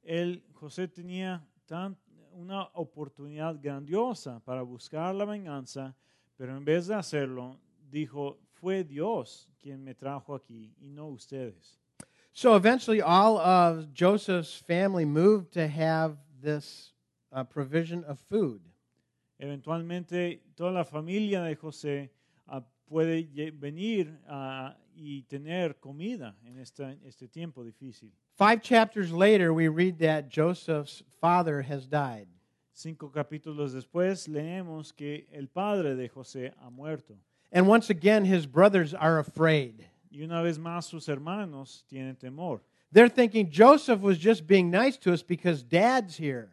[0.04, 1.96] Él, José tenía tan,
[2.37, 5.94] una oportunidad grandiosa para buscar la venganza,
[6.37, 7.57] pero en vez de hacerlo,
[7.88, 11.78] dijo, fue Dios quien me trajo aquí y no ustedes.
[12.33, 16.92] So eventually, all of Joseph's family moved to have this
[17.33, 18.61] uh, provision of food.
[19.38, 22.11] Eventualmente, toda la familia de José
[22.46, 28.12] ah, puede venir ah, y tener comida en esta- este tiempo difícil.
[28.37, 32.27] Five chapters later, we read that Joseph's father has died.
[32.72, 37.16] Cinco capítulos después leemos que el padre de José ha muerto.
[37.53, 39.85] And once again, his brothers are afraid.
[40.11, 42.61] Y una vez más sus hermanos tienen temor.
[42.92, 46.51] They're thinking Joseph was just being nice to us because dad's here.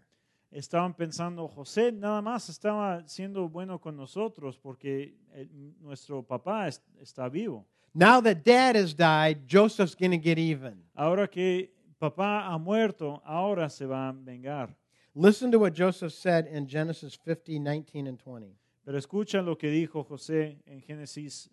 [0.56, 5.50] Estaban pensando, José nada más estaba siendo bueno con nosotros porque eh,
[5.82, 6.70] nuestro papá
[7.02, 7.65] está vivo.
[7.94, 10.82] Now that dad has died, Joseph's going to get even.
[10.96, 14.74] Ahora que papá ha muerto, ahora se va a vengar.
[15.13, 18.56] Listen to what Joseph said in Genesis 50, 19, and 20.
[18.86, 21.50] Pero escucha lo que dijo José en Génesis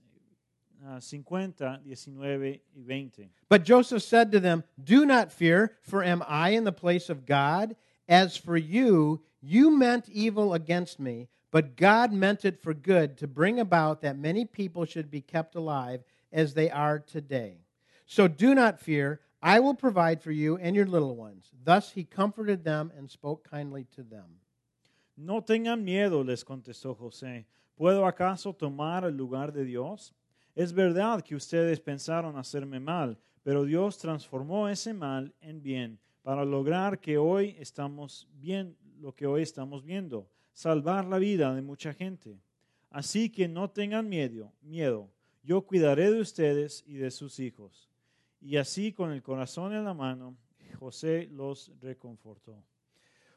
[0.85, 3.31] ah, 50, 19 y 20.
[3.49, 7.27] But Joseph said to them, Do not fear, for am I in the place of
[7.27, 7.75] God?
[8.09, 13.27] As for you, you meant evil against me, but God meant it for good to
[13.27, 16.03] bring about that many people should be kept alive
[16.33, 17.59] as they are today.
[18.07, 21.51] So do not fear, I will provide for you and your little ones.
[21.65, 24.41] Thus he comforted them and spoke kindly to them.
[25.17, 27.45] No tengan miedo, les contestó José.
[27.79, 30.13] ¿Puedo acaso tomar el lugar de Dios?
[30.55, 36.45] Es verdad que ustedes pensaron hacerme mal, pero Dios transformó ese mal en bien para
[36.45, 41.93] lograr que hoy estamos bien, lo que hoy estamos viendo, salvar la vida de mucha
[41.93, 42.39] gente.
[42.91, 45.11] Así que no tengan miedo, miedo.
[45.43, 47.89] Yo cuidaré de ustedes y de sus hijos.
[48.41, 50.37] Y así con el corazón en la mano,
[50.79, 52.63] José los reconfortó.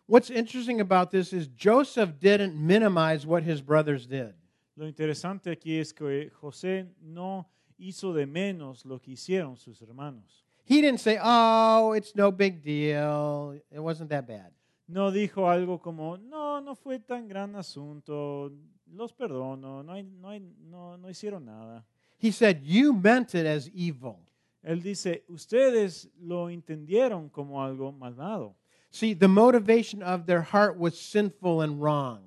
[0.07, 4.35] What's interesting about this is Joseph didn't minimize what his brothers did.
[4.75, 10.44] Lo interesante aquí es que José no hizo de menos lo que hicieron sus hermanos.
[10.65, 13.53] He didn't say, "Oh, it's no big deal.
[13.71, 14.51] It wasn't that bad."
[14.87, 18.51] No dijo algo como, no, no fue tan gran asunto,
[18.91, 21.83] los perdono, no, hay- no, hay- no, no hicieron nada.
[22.19, 24.17] He said, "You meant it as evil."
[24.63, 28.55] Él dice, ustedes lo entendieron como algo malvado.
[28.89, 32.21] See, the motivation of their heart was sinful and wrong.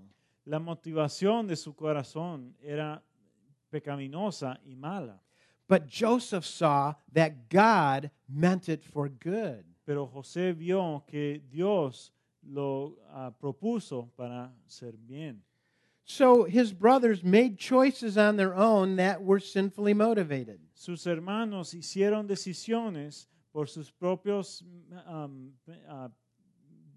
[0.44, 3.02] La motivación de su corazón era
[3.70, 5.20] pecaminosa y mala.
[5.68, 9.64] But Joseph saw that God meant it for good.
[9.86, 12.10] Pero José vio que Dios
[12.42, 15.42] lo ah, propuso para ser bien.
[16.04, 20.58] So his brothers made choices on their own that were sinfully motivated.
[20.74, 24.62] Sus hermanos hicieron decisiones por sus propios
[25.06, 25.52] um,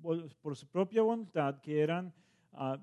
[0.01, 2.13] vol- por su propia voluntad que eran
[2.53, 2.77] ah,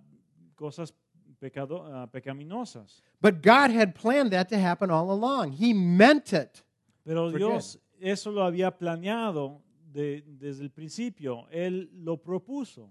[0.54, 0.92] cosas
[1.40, 3.02] pecado- ah, pecaminosas.
[3.20, 5.52] But God had planned that to happen all along.
[5.52, 6.62] He meant it.
[7.04, 9.60] Pero Dios eso lo había planeado
[9.92, 11.46] de- desde el principio.
[11.50, 12.90] Él lo propuso.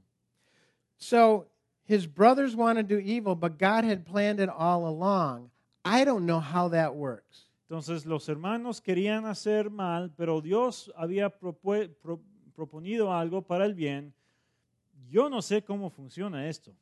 [0.97, 1.47] So
[1.85, 5.51] his brothers want to do evil, but God had planned it all along.
[5.85, 7.45] I don't know how that works.
[7.69, 12.21] Entonces los hermanos querían hacer mal, pero Dios había propue- pro-
[12.55, 14.13] proponido algo para el bien.
[15.09, 16.73] Yo no sé cómo funciona esto.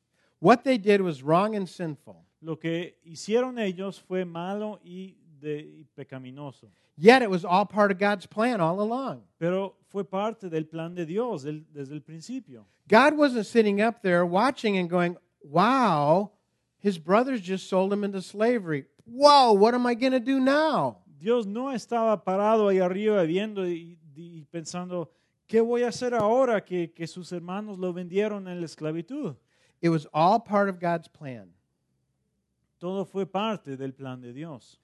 [0.45, 2.23] What they did was wrong and sinful.
[2.39, 6.67] Lo que hicieron ellos fue malo y, de- y pecaminoso.
[6.95, 9.23] Yet it was all part of God's plan all along.
[9.39, 12.67] Pero fue parte del plan de Dios del- desde el principio.
[12.87, 16.29] God wasn't sitting up there watching and going, wow,
[16.77, 18.85] his brothers just sold him into slavery.
[19.05, 20.97] Whoa, what am I going to do now?
[21.19, 25.09] Dios no estaba parado ahí arriba viendo y, y pensando,
[25.47, 29.35] ¿qué voy a hacer ahora que, que sus hermanos lo vendieron en la esclavitud?
[29.85, 31.49] It was all part of God's plan.
[32.79, 34.77] Todo fue parte del plan de Dios.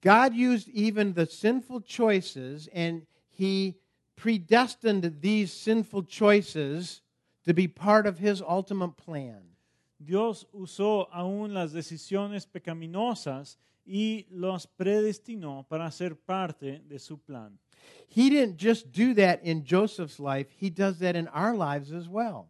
[0.00, 3.74] God used even the sinful choices and he
[4.14, 7.00] predestined these sinful choices
[7.44, 9.42] to be part of his ultimate plan.
[9.98, 17.58] Dios usó aún las decisiones pecaminosas y los predestinó para ser parte de su plan.
[18.06, 22.08] He didn't just do that in Joseph's life, he does that in our lives as
[22.08, 22.46] well.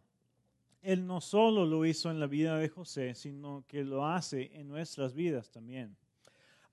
[0.87, 4.69] Él no solo lo hizo en la vida de José, sino que lo hace en
[4.69, 5.97] nuestras vidas también.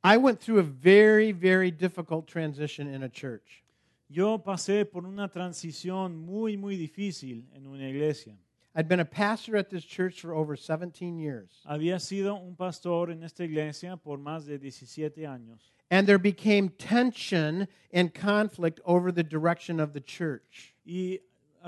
[0.03, 3.63] I went through a very, very difficult transition in a church.
[4.09, 8.37] Yo pasé por una transición muy, muy difícil en una iglesia.
[8.75, 11.63] I'd been a pastor at this church for over 17 years.
[11.67, 15.71] Había sido un pastor en esta iglesia por más de 17 años.
[15.89, 20.75] And there became tension and conflict over the direction of the church.
[20.85, 21.19] Y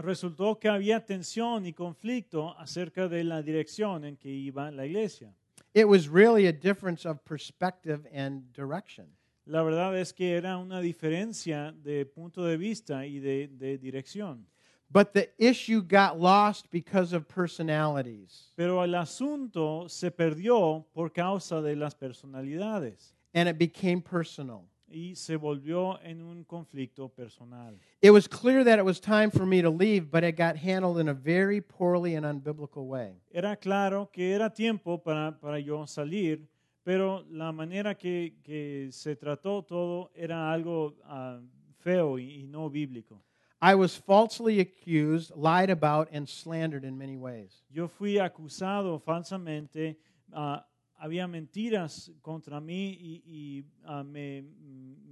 [0.01, 5.33] resultó que había tensión y conflicto acerca de la dirección en que iba la iglesia.
[5.73, 9.07] It was really a difference of perspective and direction.
[9.45, 14.47] La verdad es que era una diferencia de punto de vista y de, de dirección.
[14.89, 18.53] But the issue got lost because of personalities.
[18.55, 24.65] Pero el asunto se perdió por causa de las personalidades and it became personal.
[24.87, 27.77] Y se volvió en un conflicto personal.
[28.01, 30.99] It was clear that it was time for me to leave, but it got handled
[30.99, 33.15] in a very poorly and unbiblical way.
[33.31, 36.47] Era claro que era tiempo para, para yo salir,
[36.83, 41.39] pero la manera que, que se trató todo era algo ah,
[41.79, 43.21] feo y, y no bíblico.
[43.61, 47.63] I was falsely accused, lied about, and slandered in many ways.
[47.71, 49.95] Yo fui acusado falsamente,
[50.31, 50.63] ah,
[51.05, 54.43] había mentiras contra mí y, y, ah, me,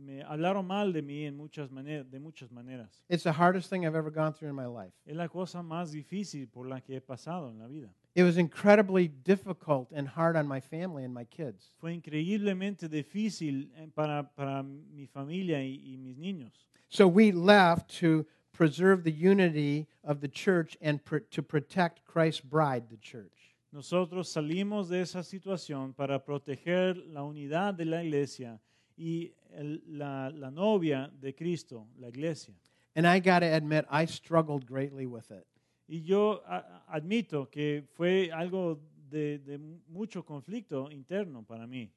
[0.04, 3.04] me hablaron mal de mí en muchas maneras, de muchas maneras.
[3.10, 4.94] It's the hardest thing I've ever gone through in my life.
[5.06, 7.94] Es la cosa más difícil por la que he pasado en la vida.
[8.16, 11.72] It was incredibly difficult and hard on my family and my kids.
[11.80, 16.68] Fue increíblemente difícil eh, para, para mi familia y, y mis niños.
[16.90, 22.42] So we left to preserve the unity of the church and pr- to protect Christ's
[22.42, 23.43] bride, the church.
[23.74, 28.62] Nosotros salimos de esa situación para proteger la unidad de la iglesia
[28.96, 32.54] y el- la, la novia de Cristo, la iglesia.
[32.96, 35.48] And I got to admit, I struggled greatly with it.
[35.88, 39.58] Y yo a- admito que fue algo de, de
[39.88, 41.90] mucho conflicto interno para mí.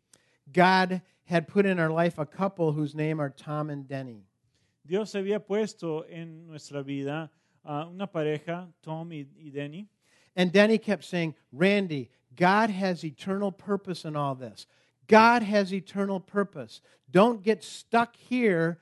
[0.51, 4.25] God had put in our life a couple whose name are Tom and Denny.
[4.83, 7.31] Dios había puesto en nuestra vida
[7.63, 9.87] a una pareja, Tom y, y Denny,
[10.37, 14.67] And Denny kept saying, Randy, God has eternal purpose in all this.
[15.07, 16.83] God has eternal purpose.
[17.11, 18.79] Don't get stuck here.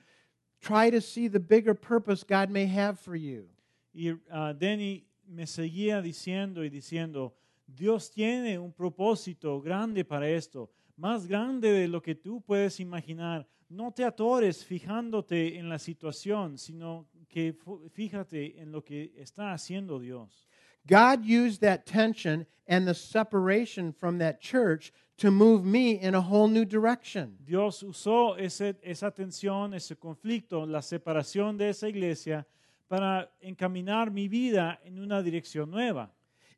[0.61, 3.47] Try to see the bigger purpose God may have for you.
[3.95, 7.33] y ah, Denny me seguía diciendo y diciendo,
[7.65, 13.47] Dios tiene un propósito grande para esto, más grande de lo que tú puedes imaginar.
[13.69, 17.57] No te atores fijándote en la situación, sino que
[17.93, 20.45] fíjate en lo que está haciendo Dios.
[20.87, 26.21] God used that tension and the separation from that church to move me in a
[26.21, 27.37] whole new direction.
[27.45, 32.45] Dios usó ese- esa tensión, ese conflicto, la separación de esa iglesia
[32.89, 36.09] para encaminar mi vida en una dirección nueva.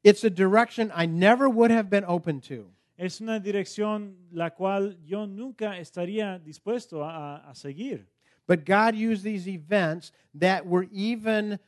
[0.04, 2.72] It's a direction I never would have been open to.
[2.98, 8.08] Es una dirección la cual yo nunca estaría dispuesto a, a seguir.
[8.48, 11.60] But God used these events that were even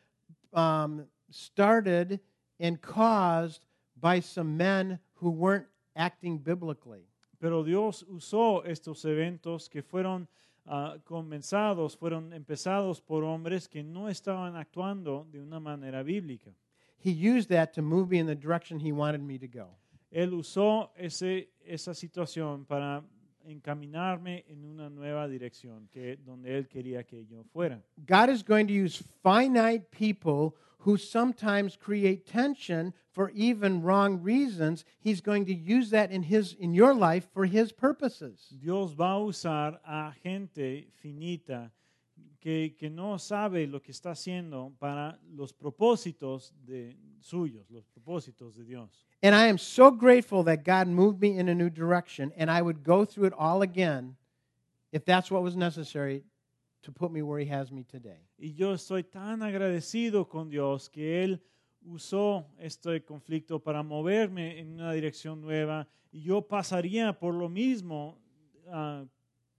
[0.53, 2.19] um, started
[2.59, 3.65] and caused
[3.99, 7.05] by some men who weren't acting biblically.
[7.39, 10.27] Pero Dios usó estos eventos que fueron
[10.65, 16.53] ah, comenzados, fueron empezados por hombres que no estaban actuando de una manera bíblica.
[17.01, 19.69] He used that to move me in the direction He wanted me to go.
[20.11, 23.03] Él usó ese, esa situación para
[23.49, 27.81] encaminarme en una nueva dirección, que donde él quería que yo fuera.
[28.05, 34.85] God is going to use finite people who sometimes create tension for even wrong reasons.
[34.99, 38.47] He's going to use that in his in your life for his purposes.
[38.57, 41.71] Dios va a usar a gente finita
[42.39, 48.55] que, que no sabe lo que está haciendo para los propósitos de suyos, los propósitos
[48.55, 49.05] de Dios.
[49.21, 52.61] And I am so grateful that God moved me in a new direction and I
[52.61, 54.15] would go through it all again
[54.91, 56.23] if that's what was necessary
[56.83, 58.25] to put me where he has me today.
[58.37, 61.41] Y yo estoy tan agradecido con Dios que Él
[61.85, 68.17] usó este conflicto para moverme en una dirección nueva y yo pasaría por lo mismo
[68.69, 69.05] ah,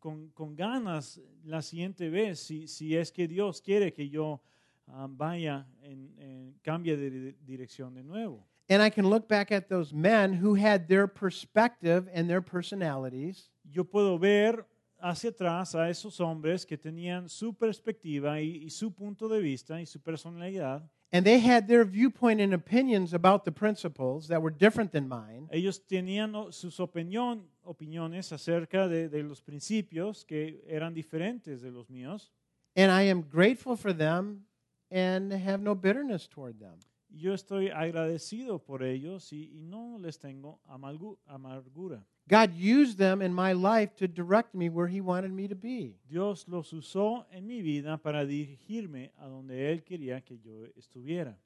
[0.01, 4.41] con, con ganas la siguiente vez si, si es que Dios quiere que yo
[4.89, 8.47] ah, vaya en, en- cambie de di- dirección de nuevo.
[8.69, 13.51] And I can look back at those men who had their perspective and their personalities
[13.65, 14.67] Yo puedo ver
[15.01, 19.81] hacia atrás a esos hombres que tenían su perspectiva y, y su punto de vista
[19.81, 20.89] y su personalidad.
[21.13, 25.49] And they had their viewpoint and opinions about the principles that were different than mine.
[25.51, 31.89] Ellos tenían sus opinión, opiniones acerca de, de los principios que eran diferentes de los
[31.89, 32.31] míos.
[32.77, 34.47] And I am grateful for them
[34.91, 36.79] and have no bitterness toward them.
[37.13, 42.05] Yo estoy agradecido por ellos y, y no les tengo amargu- amargura.
[42.29, 45.99] God used them in my life to direct me where He wanted me to be.
[46.09, 51.37] Dios los usó en mi vida para dirigirme a donde Él quería que yo estuviera.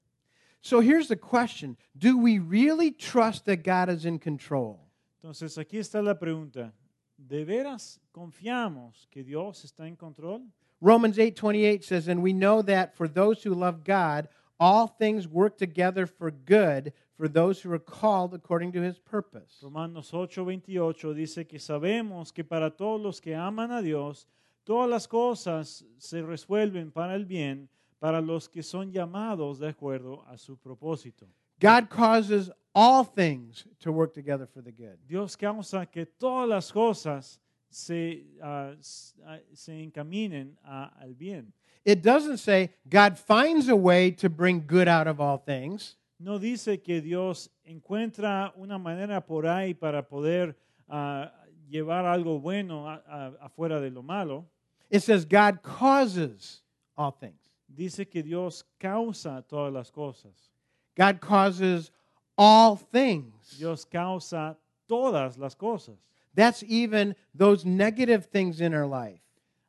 [0.61, 4.81] So here's the question Do we really trust that God is in control?
[5.23, 6.73] Entonces aquí está la pregunta.
[7.17, 10.43] ¿De veras confiamos que Dios está en control?
[10.83, 14.29] Romans 8:28 says and we know that for those who love God
[14.59, 19.61] all things work together for good for those who are called according to his purpose.
[19.63, 24.27] Romanos 8:28 dice que sabemos que para todos los que aman a Dios,
[24.65, 27.69] todas las cosas se resuelven para el bien,
[28.01, 31.27] para los que son llamados de acuerdo a su propósito.
[31.61, 34.99] God causes all things to work together for the good.
[35.07, 37.41] Dios causa que todas las cosas
[37.71, 38.75] se, ah,
[39.53, 41.53] se encaminen a- al bien.
[41.85, 45.97] It doesn't say God finds a way to bring good out of all things.
[46.19, 50.57] No dice que Dios encuentra una manera por ahí para poder
[50.89, 51.31] ah,
[51.71, 54.47] llevar algo bueno a- a- afuera de lo malo.
[54.91, 56.63] It says God causes
[56.97, 57.51] all things.
[57.69, 60.51] Dice que Dios causa todas las cosas.
[60.97, 61.91] God causes
[62.39, 63.57] all things.
[63.59, 64.57] Dios causa
[64.89, 65.97] todas las cosas,
[66.35, 69.21] That's even those negative things in our life,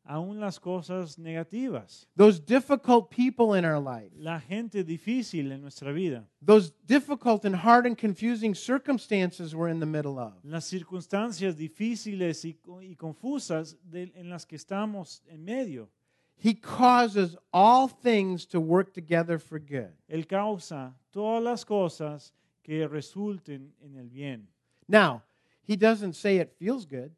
[0.08, 2.06] aún las cosas negativas.
[2.16, 7.56] those difficult people in our life, La gente difícil en nuestra vida, those difficult and
[7.56, 10.34] hard and confusing circumstances we're in the middle of.
[10.44, 15.90] las circunstancias difíciles y, y confusas de- en las que estamos en medio.
[16.38, 19.94] He causes all things to work together for good.
[20.10, 24.48] Él causa todas las cosas que resulten en el bien.
[24.88, 25.24] Now,
[25.64, 27.12] he doesn't say it feels good.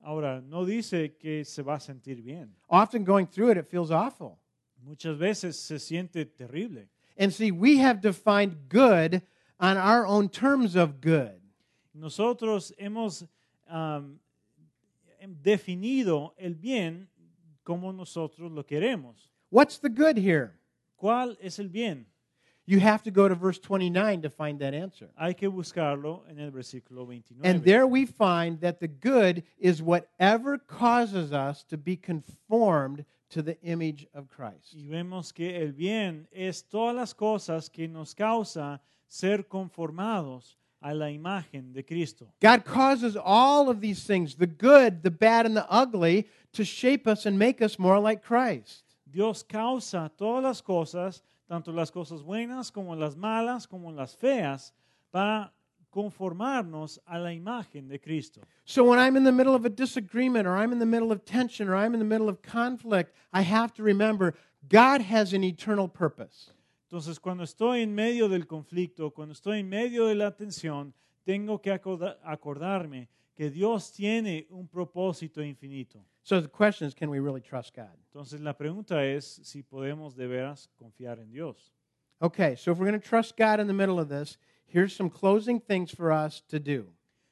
[0.00, 2.54] Ahora, no dice que se va a sentir bien.
[2.68, 4.38] Often going through it, it feels awful.
[4.84, 6.88] Muchas veces se siente terrible.
[7.16, 9.22] And see, we have defined good
[9.58, 11.40] on our own terms of good.
[11.92, 13.24] Nosotros hemos
[13.68, 14.20] um,
[15.18, 17.08] hem definido el bien
[17.64, 19.30] como nosotros lo queremos.
[19.50, 20.54] What's the good here?
[20.96, 22.06] ¿Cuál es el bien?
[22.68, 25.08] You have to go to verse 29 to find that answer.
[25.18, 27.40] Hay que buscarlo en el versículo 29.
[27.42, 33.40] And there we find that the good is whatever causes us to be conformed to
[33.40, 34.74] the image of Christ.
[34.74, 40.92] y vemos que el bien es todas las cosas que nos causa ser conformados a
[40.92, 42.26] la imagen de Cristo.
[42.40, 47.06] God causes all of these things, the good, the bad, and the ugly, to shape
[47.06, 48.84] us and make us more like Christ.
[49.10, 54.72] Dios causa todas las cosas, tanto las cosas buenas como las malas, como las feas,
[55.10, 55.52] para
[55.90, 58.42] conformarnos a la imagen de Cristo.
[58.64, 61.24] So when I'm in the middle of a disagreement, or I'm in the middle of
[61.24, 64.34] tension, or I'm in the middle of conflict, I have to remember
[64.68, 66.52] God has an eternal purpose.
[66.90, 70.92] Entonces, cuando estoy en medio del conflicto, cuando estoy en medio de la tensión,
[71.24, 76.04] tengo que acorda- acordarme que Dios tiene un propósito infinito.
[76.24, 77.96] So the question is can we really trust God?
[78.12, 81.72] Entonces, la pregunta es si podemos de veras confiar en Dios.
[82.20, 85.08] Okay, so if we're going to trust God in the middle of this, here's some
[85.08, 86.88] closing things for us to do.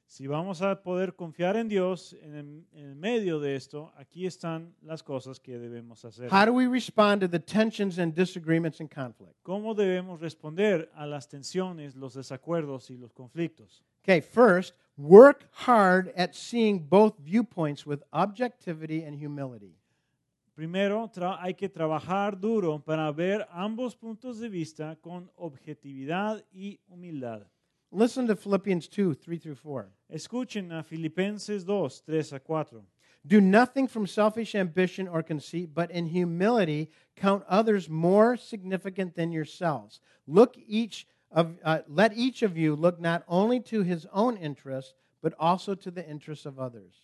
[0.07, 4.27] Si vamos a poder confiar en Dios en el, en el medio de esto, aquí
[4.27, 6.31] están las cosas que debemos hacer.
[6.31, 9.35] How do we respond to the tensions and disagreements and conflict?
[9.43, 13.83] ¿Cómo debemos responder a las tensiones, los desacuerdos y los conflictos?
[14.05, 19.77] Okay, first, work hard at seeing both viewpoints with objectivity and humility.
[20.55, 27.47] Primero, hay que trabajar duro para ver ambos puntos de vista con objetividad y humildad.
[27.93, 29.91] Listen to Philippians 2 3 through 4.
[30.13, 32.83] Escuchen a Filipenses 2, 3 a 4.
[33.27, 39.33] Do nothing from selfish ambition or conceit, but in humility count others more significant than
[39.33, 40.01] yourselves.
[40.27, 45.35] Look each uh, let each of you look not only to his own interests, but
[45.39, 46.95] also to the interests of others.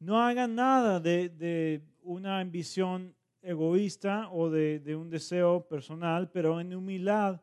[0.00, 7.40] No hagan nada de, una ambición egoísta o de, un deseo personal, pero en humildad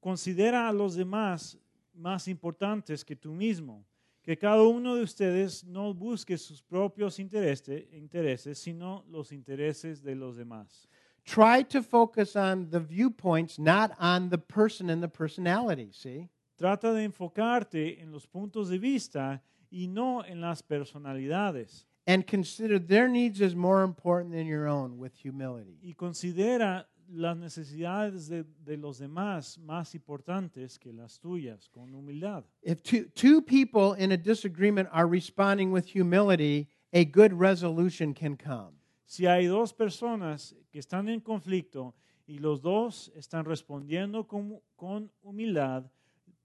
[0.00, 1.58] considera a los demás
[1.92, 3.84] más importantes que tú mismo.
[4.22, 10.14] Que cada uno de ustedes no busque sus propios interese- intereses, sino los intereses de
[10.14, 10.88] los demás.
[11.26, 16.28] Try to focus on the viewpoints, not on the person and the personality, see?
[16.58, 21.84] Trata de enfocarte en los puntos de vista y no en las personalidades.
[22.06, 25.76] And consider their needs as more important than your own with humility.
[25.82, 32.44] y considera las necesidades de, de los demás más importantes que las tuyas, con humildad.
[32.62, 38.36] If two, two people in a disagreement are responding with humility, a good resolution can
[38.36, 38.75] come.
[39.06, 41.94] Si hay dos personas que están en conflicto
[42.26, 45.84] y los dos están respondiendo con, con humildad,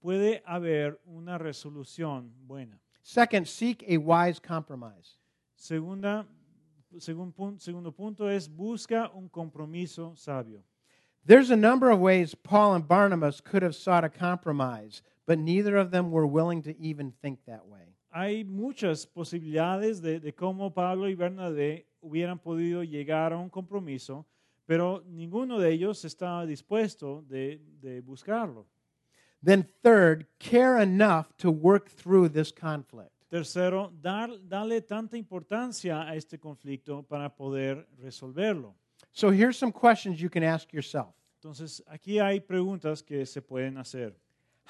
[0.00, 2.80] puede haber una resolución buena.
[3.02, 5.18] Second, seek a wise compromise.
[5.56, 6.24] Segunda,
[6.98, 10.62] segun pun- segundo punto es busca un compromiso sabio.
[11.26, 15.76] There's a number of ways Paul and Barnabas could have sought a compromise, but neither
[15.76, 17.96] of them were willing to even think that way.
[18.12, 24.26] Hay muchas posibilidades de, de cómo Pablo y Bernabé hubieran podido llegar a un compromiso,
[24.66, 28.66] pero ninguno de ellos estaba dispuesto de, de buscarlo.
[29.42, 33.10] Then, third, care enough to work through this conflict.
[33.28, 38.74] Tercero, dar, darle tanta importancia a este conflicto para poder resolverlo.
[39.12, 43.76] So, here's some questions you can ask yourself Entonces, aquí hay preguntas que se pueden
[43.78, 44.16] hacer.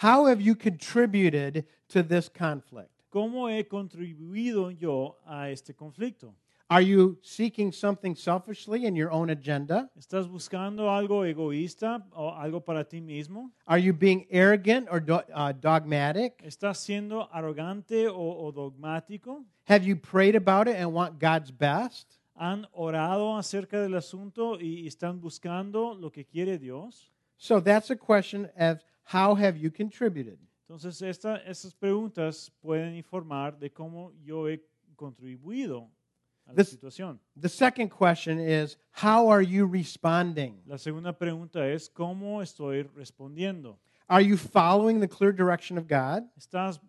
[0.02, 2.90] How have you contributed to this conflict?
[3.10, 6.34] ¿Cómo he contribuido yo a este conflicto?
[6.70, 9.90] Are you seeking something selfishly in your own agenda?
[9.98, 13.50] ¿Estás buscando algo egoísta o algo para ti mismo?
[13.66, 16.42] Are you being arrogant or do- uh, dogmatic?
[16.42, 18.14] ¿Estás siendo arrogante o,
[18.46, 19.44] o dogmático?
[19.68, 22.18] Have you prayed about it and want God's best?
[22.34, 27.10] ¿Han orado acerca del asunto y están buscando lo que quiere Dios?
[27.36, 30.38] So that's a question of how have you contributed?
[30.66, 34.62] Entonces, esta, estas preguntas pueden informar de cómo yo he
[34.96, 35.90] contribuido
[36.46, 37.18] a la situación.
[37.36, 40.62] The second question is how are you responding?
[40.66, 43.78] La segunda pregunta es, ¿cómo estoy respondiendo?
[44.08, 46.24] Are you following the clear direction of God?
[46.38, 46.80] ¿Estás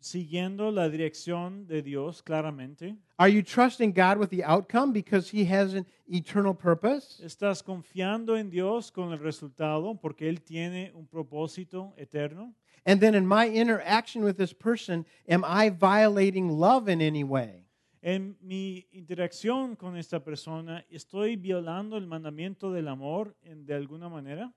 [0.00, 2.96] siguiendo la dirección de Dios claramente?
[3.18, 7.20] Are you trusting God with the outcome because He has an eternal purpose?
[7.24, 12.54] ¿Estás confiando en Dios con el resultado porque Él tiene un propósito eterno?
[12.86, 17.67] And then in my interaction with this person, am I violating love in any way?
[18.00, 24.08] En mi interacción con esta persona, ¿estoy violando el mandamiento del amor en- de alguna
[24.08, 24.52] manera?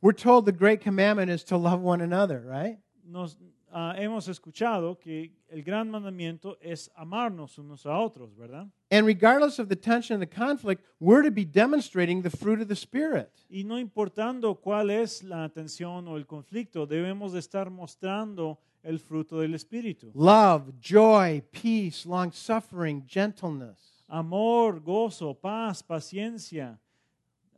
[0.00, 2.78] We're told the great commandment is to love one another, right?
[3.04, 3.38] Nos
[3.70, 8.66] ah, hemos escuchado que el gran mandamiento es amarnos unos a otros, ¿verdad?
[8.90, 12.68] And regardless of the tension and the conflict, we're to be demonstrating the fruit of
[12.68, 13.28] the Spirit.
[13.50, 18.98] Y no importando cuál es la tensión o el conflicto, debemos de estar mostrando el
[18.98, 20.10] fruto del Espíritu.
[20.14, 24.04] Love, joy, peace, long suffering, gentleness.
[24.08, 26.78] Amor, gozo, paz, paciencia,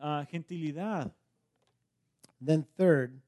[0.01, 1.13] ah, gentilidad.
[2.41, 3.21] Then, third,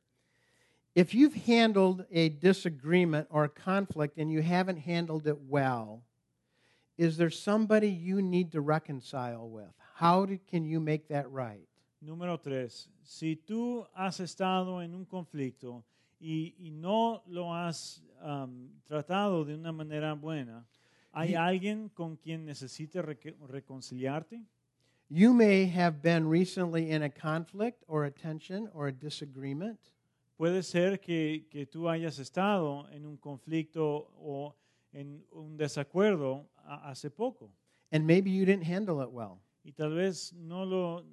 [0.94, 6.02] If you've handled a disagreement or a conflict and you haven't handled it well,
[6.98, 9.72] is there somebody you need to reconcile with?
[9.94, 11.66] How do, can you make that right?
[12.04, 15.84] Número tres, si tú has estado en un conflicto
[16.20, 20.66] y, y no lo has um, tratado de una manera buena,
[21.12, 23.02] ¿hay alguien con quien necesites
[23.48, 24.42] reconciliarte?
[25.08, 29.78] You may have been recently in a conflict or a tension or a disagreement.
[30.36, 34.54] Puede ser que, que tú hayas estado en un conflicto o
[34.92, 37.50] en un desacuerdo a- hace poco
[37.92, 39.40] and maybe you didn't handle it well.
[39.64, 41.04] y tal vez no lo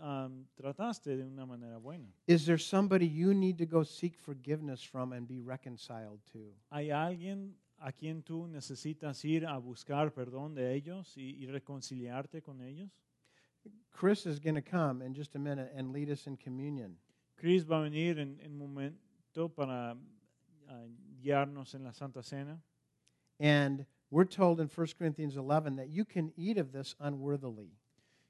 [0.00, 2.06] um, trataste de una manera buena.
[2.26, 6.54] Is there somebody you need to go seek forgiveness from and be reconciled to?
[6.70, 12.42] ¿Hay alguien a quien tú necesitas ir a buscar perdón de ellos y, y reconciliarte
[12.42, 12.90] con ellos?
[13.92, 16.96] Chris is going to come in just a minute and lead us in communion.
[17.36, 19.96] Chris va a venir en un momento para
[20.68, 20.84] ah,
[21.22, 22.58] guiarnos en la Santa Cena.
[23.38, 27.72] And we're told in 1 Corinthians 11 that you can eat of this unworthily.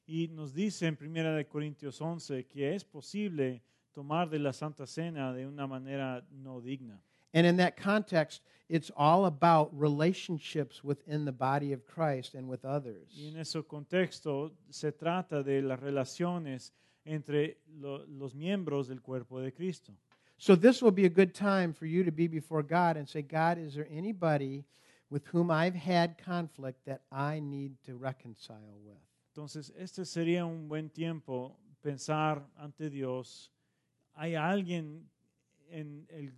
[0.07, 5.33] Y nos dice en 1 Corintios 11 que es posible tomar de la Santa Cena
[5.33, 7.01] de una manera no digna.
[7.35, 12.65] And in that context, it's all about relationships within the body of Christ and with
[12.65, 13.13] others.
[13.17, 16.73] Y en ese contexto se trata de las relaciones
[17.05, 19.93] entre lo- los miembros del cuerpo de Cristo.
[20.39, 23.23] So this will be a good time for you to be before God and say,
[23.23, 24.65] God, is there anybody
[25.11, 28.99] with whom I've had conflict that I need to reconcile with?
[29.37, 33.53] Entonces, este sería un buen tiempo pensar ante Dios.
[34.15, 35.11] ¿Hay alguien
[35.69, 36.33] en el,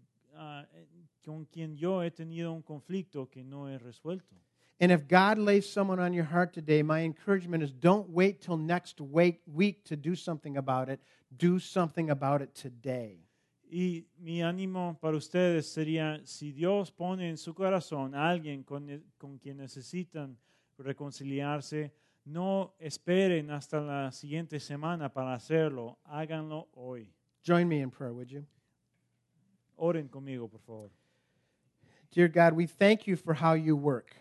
[0.73, 4.35] en- con quien yo he tenido un conflicto que no he resuelto?
[4.81, 8.57] And if God lays someone on your heart today, my encouragement is don't wait till
[8.57, 10.99] next week, week to do something about it.
[11.31, 13.25] Do something about it today.
[13.71, 18.89] Y mi ánimo para ustedes sería, si Dios pone en su corazón a alguien con,
[19.19, 20.37] con quien necesitan
[20.79, 21.93] reconciliarse,
[22.29, 27.11] no esperen hasta la siguiente semana para hacerlo, háganlo hoy.
[27.45, 28.45] Join me in prayer, would you?
[29.77, 30.91] Oren conmigo, por favor.
[32.11, 34.15] Dear God, we thank you for how you work.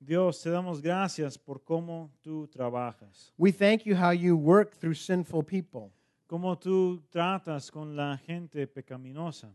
[0.00, 4.94] Dios, te damos gracias por cómo tú trabajas, We thank you how you work through
[4.94, 5.92] sinful people.
[6.28, 9.50] cómo tú tratas con la gente pecaminosa.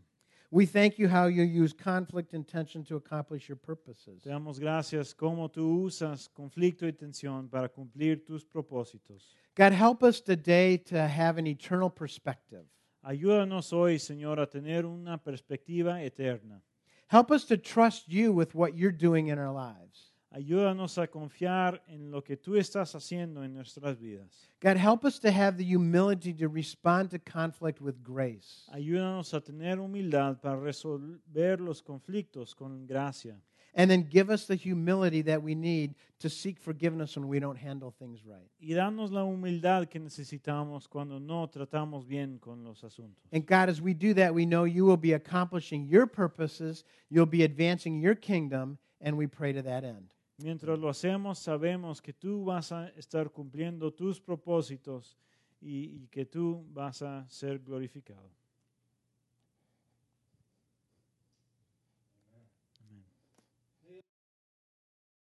[0.54, 4.22] We thank you how you use conflict and tension to accomplish your purposes.
[4.22, 9.34] Te damos gracias cómo tú usas conflicto y tensión para cumplir tus propósitos.
[9.56, 12.66] God, help us today to have an eternal perspective.
[13.04, 16.62] Ayúdanos hoy, Señor, a tener una perspectiva eterna.
[17.08, 20.12] Help us to trust you with what you're doing in our lives.
[20.34, 24.50] Ayúdanos a confiar en lo que tú estás haciendo en nuestras vidas.
[24.60, 28.68] God, help us to have the humility to respond to conflict with grace.
[28.72, 33.40] Ayúdanos a tener humildad para resolver los conflictos con gracia.
[33.76, 37.56] And then give us the humility that we need to seek forgiveness when we don't
[37.56, 38.50] handle things right.
[38.60, 43.22] Y danos la humildad que necesitamos cuando no tratamos bien con los asuntos.
[43.32, 47.24] And God, as we do that, we know you will be accomplishing your purposes, you'll
[47.24, 50.13] be advancing your kingdom, and we pray to that end.
[50.38, 55.16] Mientras lo hacemos, sabemos que tú vas a estar cumpliendo tus propósitos
[55.60, 58.30] y, que tú vas a ser glorificado.